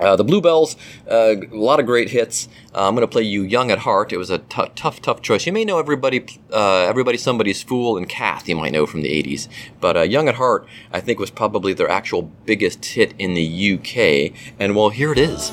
uh, 0.00 0.16
the 0.16 0.24
Bluebells, 0.24 0.76
uh, 1.10 1.36
a 1.40 1.56
lot 1.56 1.80
of 1.80 1.86
great 1.86 2.10
hits. 2.10 2.48
Uh, 2.74 2.86
I'm 2.88 2.94
going 2.94 3.06
to 3.06 3.10
play 3.10 3.22
you 3.22 3.42
"Young 3.42 3.70
at 3.70 3.80
Heart." 3.80 4.12
It 4.12 4.18
was 4.18 4.30
a 4.30 4.38
t- 4.38 4.70
tough, 4.74 5.02
tough 5.02 5.22
choice. 5.22 5.46
You 5.46 5.52
may 5.52 5.64
know 5.64 5.78
everybody, 5.78 6.24
uh, 6.52 6.82
everybody, 6.82 7.18
somebody's 7.18 7.62
fool, 7.62 7.96
and 7.96 8.08
Cath. 8.08 8.48
You 8.48 8.56
might 8.56 8.72
know 8.72 8.86
from 8.86 9.02
the 9.02 9.10
'80s, 9.10 9.48
but 9.80 9.96
uh, 9.96 10.02
"Young 10.02 10.28
at 10.28 10.36
Heart" 10.36 10.66
I 10.92 11.00
think 11.00 11.18
was 11.18 11.30
probably 11.30 11.72
their 11.72 11.90
actual 11.90 12.22
biggest 12.22 12.84
hit 12.84 13.14
in 13.18 13.34
the 13.34 13.74
UK. 13.74 14.32
And 14.58 14.76
well, 14.76 14.90
here 14.90 15.12
it 15.12 15.18
is. 15.18 15.50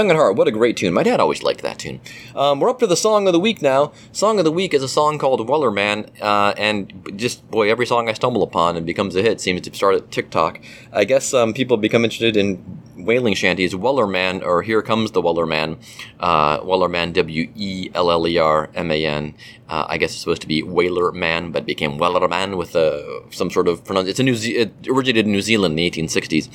Young 0.00 0.10
at 0.10 0.16
Heart, 0.16 0.36
what 0.36 0.48
a 0.48 0.50
great 0.50 0.78
tune. 0.78 0.94
My 0.94 1.02
dad 1.02 1.20
always 1.20 1.42
liked 1.42 1.60
that 1.60 1.78
tune. 1.78 2.00
Um, 2.34 2.58
we're 2.58 2.70
up 2.70 2.78
to 2.78 2.86
the 2.86 2.96
song 2.96 3.26
of 3.26 3.34
the 3.34 3.38
week 3.38 3.60
now. 3.60 3.92
Song 4.12 4.38
of 4.38 4.46
the 4.46 4.50
week 4.50 4.72
is 4.72 4.82
a 4.82 4.88
song 4.88 5.18
called 5.18 5.46
Wellerman, 5.46 6.08
uh, 6.22 6.54
and 6.56 7.12
just, 7.16 7.50
boy, 7.50 7.70
every 7.70 7.84
song 7.84 8.08
I 8.08 8.14
stumble 8.14 8.42
upon 8.42 8.78
and 8.78 8.86
becomes 8.86 9.14
a 9.14 9.20
hit 9.20 9.42
seems 9.42 9.60
to 9.60 9.74
start 9.74 9.96
at 9.96 10.10
TikTok. 10.10 10.58
I 10.90 11.04
guess 11.04 11.34
um, 11.34 11.52
people 11.52 11.76
become 11.76 12.02
interested 12.02 12.34
in 12.34 12.80
whaling 13.04 13.34
shanties, 13.34 13.74
Wellerman, 13.74 14.42
or 14.44 14.62
Here 14.62 14.82
Comes 14.82 15.12
the 15.12 15.22
Wellerman, 15.22 15.78
uh, 16.18 16.60
Wellerman, 16.60 17.12
W 17.12 17.50
E 17.54 17.90
L 17.94 18.10
L 18.10 18.26
E 18.26 18.38
R 18.38 18.70
M 18.74 18.90
A 18.90 19.06
N. 19.06 19.34
Uh, 19.68 19.86
I 19.88 19.98
guess 19.98 20.10
it's 20.10 20.20
supposed 20.20 20.42
to 20.42 20.48
be 20.48 20.62
Whaler 20.62 21.12
Man, 21.12 21.52
but 21.52 21.64
became 21.64 21.98
Wellerman 21.98 22.56
with 22.56 22.74
uh, 22.74 23.30
some 23.30 23.50
sort 23.50 23.68
of 23.68 23.84
pronunciation. 23.84 24.10
It's 24.10 24.20
a 24.20 24.22
New 24.24 24.34
Ze- 24.34 24.56
it 24.56 24.88
originated 24.88 25.26
in 25.26 25.32
New 25.32 25.42
Zealand 25.42 25.72
in 25.72 25.76
the 25.76 25.90
1860s. 25.90 26.48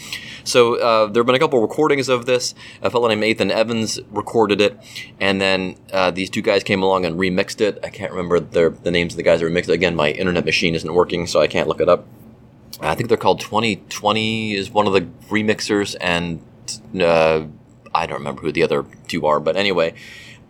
So 0.43 0.75
uh, 0.75 1.08
there 1.08 1.21
have 1.21 1.25
been 1.25 1.36
a 1.36 1.39
couple 1.39 1.62
recordings 1.62 2.10
of 2.10 2.25
this. 2.25 2.53
A 2.81 2.89
fellow 2.89 3.08
named 3.08 3.21
Nathan 3.21 3.51
Evans 3.51 3.99
recorded 4.12 4.60
it, 4.60 4.77
and 5.19 5.39
then 5.39 5.77
uh, 5.93 6.12
these 6.12 6.29
two 6.29 6.41
guys 6.41 6.63
came 6.63 6.84
along 6.84 7.05
and 7.05 7.17
remixed 7.17 7.62
it. 7.62 7.79
I 7.84 7.89
can't 7.89 8.12
remember 8.12 8.39
their, 8.39 8.69
the 8.69 8.91
names 8.91 9.13
of 9.13 9.17
the 9.17 9.23
guys 9.23 9.39
that 9.39 9.45
remixed 9.45 9.69
it. 9.69 9.73
Again, 9.73 9.95
my 9.95 10.12
internet 10.12 10.43
machine 10.43 10.75
isn't 10.75 10.93
working, 10.93 11.25
so 11.27 11.39
I 11.39 11.47
can't 11.47 11.67
look 11.67 11.79
it 11.79 11.88
up. 11.88 12.05
I 12.81 12.95
think 12.95 13.09
they're 13.09 13.17
called 13.17 13.39
2020 13.39 14.53
is 14.53 14.69
one 14.69 14.88
of 14.88 14.93
the 14.93 15.01
remixers, 15.29 15.95
and 16.01 16.41
uh, 16.99 17.45
I 17.93 18.05
don't 18.05 18.17
remember 18.17 18.41
who 18.41 18.51
the 18.51 18.63
other 18.63 18.85
two 19.07 19.25
are, 19.25 19.39
but 19.39 19.55
anyway. 19.55 19.93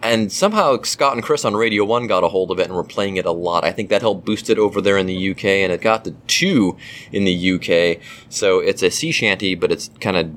And 0.02 0.32
somehow 0.32 0.82
Scott 0.84 1.14
and 1.14 1.24
Chris 1.24 1.46
on 1.46 1.56
Radio 1.56 1.84
1 1.84 2.08
got 2.08 2.24
a 2.24 2.28
hold 2.28 2.52
of 2.52 2.60
it 2.60 2.68
and 2.68 2.76
were 2.76 2.84
playing 2.84 3.18
it 3.18 3.26
a 3.26 3.32
lot. 3.32 3.64
I 3.64 3.72
think 3.72 3.90
that 3.90 4.02
helped 4.02 4.26
boost 4.26 4.50
it 4.50 4.60
over 4.60 4.82
there 4.82 4.98
in 4.98 5.08
the 5.08 5.32
UK, 5.32 5.46
and 5.46 5.72
it 5.72 5.82
got 5.82 6.04
to 6.06 6.12
two 6.28 6.78
in 7.12 7.24
the 7.24 7.54
UK. 7.54 8.02
So 8.30 8.60
it's 8.60 8.84
a 8.84 8.92
sea 8.92 9.12
shanty, 9.12 9.56
but 9.56 9.72
it's 9.72 9.90
kind 10.02 10.18
of 10.18 10.30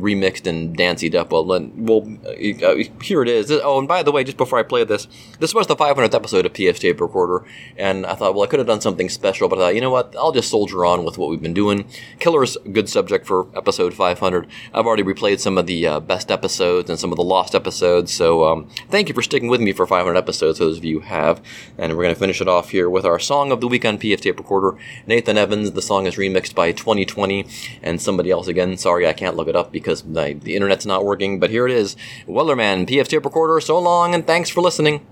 remixed 0.00 0.46
and 0.46 0.76
danced 0.76 1.14
up. 1.14 1.32
Well, 1.32 1.44
well, 1.46 2.18
uh, 2.26 2.74
here 3.02 3.22
it 3.22 3.28
is. 3.28 3.50
Oh, 3.50 3.78
and 3.78 3.88
by 3.88 4.02
the 4.02 4.12
way, 4.12 4.24
just 4.24 4.36
before 4.36 4.58
I 4.58 4.62
play 4.62 4.84
this, 4.84 5.06
this 5.40 5.54
was 5.54 5.66
the 5.66 5.76
500th 5.76 6.14
episode 6.14 6.46
of 6.46 6.52
PF 6.52 6.78
Tape 6.78 7.00
Recorder, 7.00 7.44
and 7.76 8.06
I 8.06 8.14
thought, 8.14 8.34
well, 8.34 8.44
I 8.44 8.46
could 8.46 8.60
have 8.60 8.66
done 8.66 8.80
something 8.80 9.08
special, 9.08 9.48
but 9.48 9.58
I 9.58 9.62
thought, 9.62 9.74
you 9.74 9.80
know 9.80 9.90
what? 9.90 10.14
I'll 10.16 10.32
just 10.32 10.50
soldier 10.50 10.84
on 10.84 11.04
with 11.04 11.18
what 11.18 11.30
we've 11.30 11.42
been 11.42 11.54
doing. 11.54 11.88
Killer's 12.18 12.56
a 12.56 12.68
good 12.68 12.88
subject 12.88 13.26
for 13.26 13.46
episode 13.56 13.94
500. 13.94 14.46
I've 14.72 14.86
already 14.86 15.02
replayed 15.02 15.40
some 15.40 15.58
of 15.58 15.66
the 15.66 15.86
uh, 15.86 16.00
best 16.00 16.30
episodes 16.30 16.88
and 16.90 16.98
some 16.98 17.12
of 17.12 17.16
the 17.16 17.24
lost 17.24 17.54
episodes, 17.54 18.12
so 18.12 18.44
um, 18.44 18.68
thank 18.88 19.08
you 19.08 19.14
for 19.14 19.22
sticking 19.22 19.48
with 19.48 19.60
me 19.60 19.72
for 19.72 19.86
500 19.86 20.16
episodes, 20.16 20.58
those 20.58 20.78
of 20.78 20.84
you 20.84 21.00
who 21.00 21.06
have. 21.06 21.42
And 21.78 21.92
we're 21.92 22.04
going 22.04 22.14
to 22.14 22.20
finish 22.20 22.40
it 22.40 22.48
off 22.48 22.70
here 22.70 22.88
with 22.88 23.04
our 23.04 23.18
song 23.18 23.52
of 23.52 23.60
the 23.60 23.68
week 23.68 23.84
on 23.84 23.98
Tape 23.98 24.38
Recorder. 24.38 24.78
Nathan 25.06 25.38
Evans, 25.38 25.72
the 25.72 25.82
song 25.82 26.06
is 26.06 26.16
remixed 26.16 26.54
by 26.54 26.72
2020, 26.72 27.46
and 27.82 28.00
somebody 28.00 28.30
else 28.30 28.46
again. 28.46 28.76
Sorry, 28.76 29.06
I 29.06 29.12
can't 29.12 29.36
look 29.36 29.48
it 29.48 29.56
up 29.56 29.72
because 29.72 29.83
the, 29.84 30.38
the 30.42 30.56
internet's 30.56 30.86
not 30.86 31.04
working, 31.04 31.38
but 31.38 31.50
here 31.50 31.66
it 31.66 31.72
is. 31.72 31.96
Wellerman, 32.26 32.88
PF 32.88 33.08
Tape 33.08 33.24
Recorder, 33.24 33.60
so 33.60 33.78
long, 33.78 34.14
and 34.14 34.26
thanks 34.26 34.50
for 34.50 34.60
listening. 34.60 35.06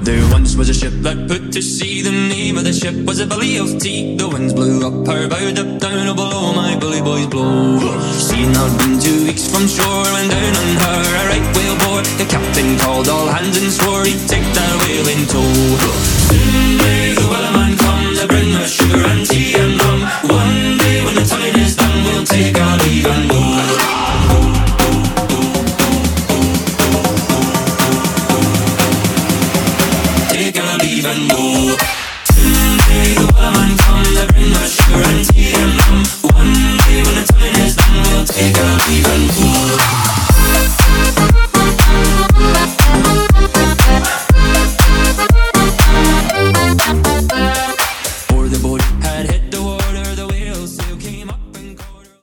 There 0.00 0.24
once 0.32 0.56
was 0.56 0.70
a 0.70 0.74
ship 0.74 0.94
that 1.04 1.28
put 1.28 1.52
to 1.52 1.60
sea. 1.60 2.00
The 2.00 2.10
name 2.10 2.56
of 2.56 2.64
the 2.64 2.72
ship 2.72 2.96
was 3.04 3.20
a 3.20 3.26
Billy 3.26 3.58
of 3.58 3.78
Tea. 3.78 4.16
The 4.16 4.30
winds 4.30 4.54
blew 4.54 4.80
up 4.80 5.06
her 5.06 5.28
bow, 5.28 5.36
up 5.36 5.78
down 5.78 6.16
below 6.16 6.54
my 6.56 6.72
bully 6.80 7.02
boys 7.02 7.26
blow. 7.26 7.76
Seen 8.16 8.48
I'd 8.56 8.72
been 8.80 8.96
two 8.96 9.28
weeks 9.28 9.44
from 9.52 9.68
shore 9.68 10.08
when 10.16 10.32
down 10.32 10.56
on 10.56 10.70
her 10.80 11.04
a 11.04 11.22
right 11.28 11.46
whale 11.52 11.76
bore. 11.84 12.04
The 12.16 12.24
captain 12.24 12.80
called 12.80 13.12
all 13.12 13.28
hands 13.28 13.60
and 13.60 13.68
swore 13.68 14.08
he'd 14.08 14.24
take 14.24 14.48
that 14.56 14.74
whale 14.88 15.08
in 15.12 15.28
tow. 15.28 15.52
Soon 16.32 16.80
may 16.80 17.12
the 17.12 17.28
wellerman 17.28 17.76
come 17.76 18.16
to 18.16 18.26
bring 18.26 18.56
us 18.56 18.72
sugar 18.72 19.04
and 19.04 19.28
tea 19.28 19.52
and 19.52 19.76
rum. 19.84 20.00
One 20.32 20.80
day 20.80 21.04
when 21.04 21.14
the 21.14 21.28
time 21.28 21.60
is 21.60 21.76
done, 21.76 22.04
we'll 22.08 22.24
take 22.24 22.56
our 22.56 22.78
leave 22.88 23.04
and 23.04 23.28
go. 23.28 23.39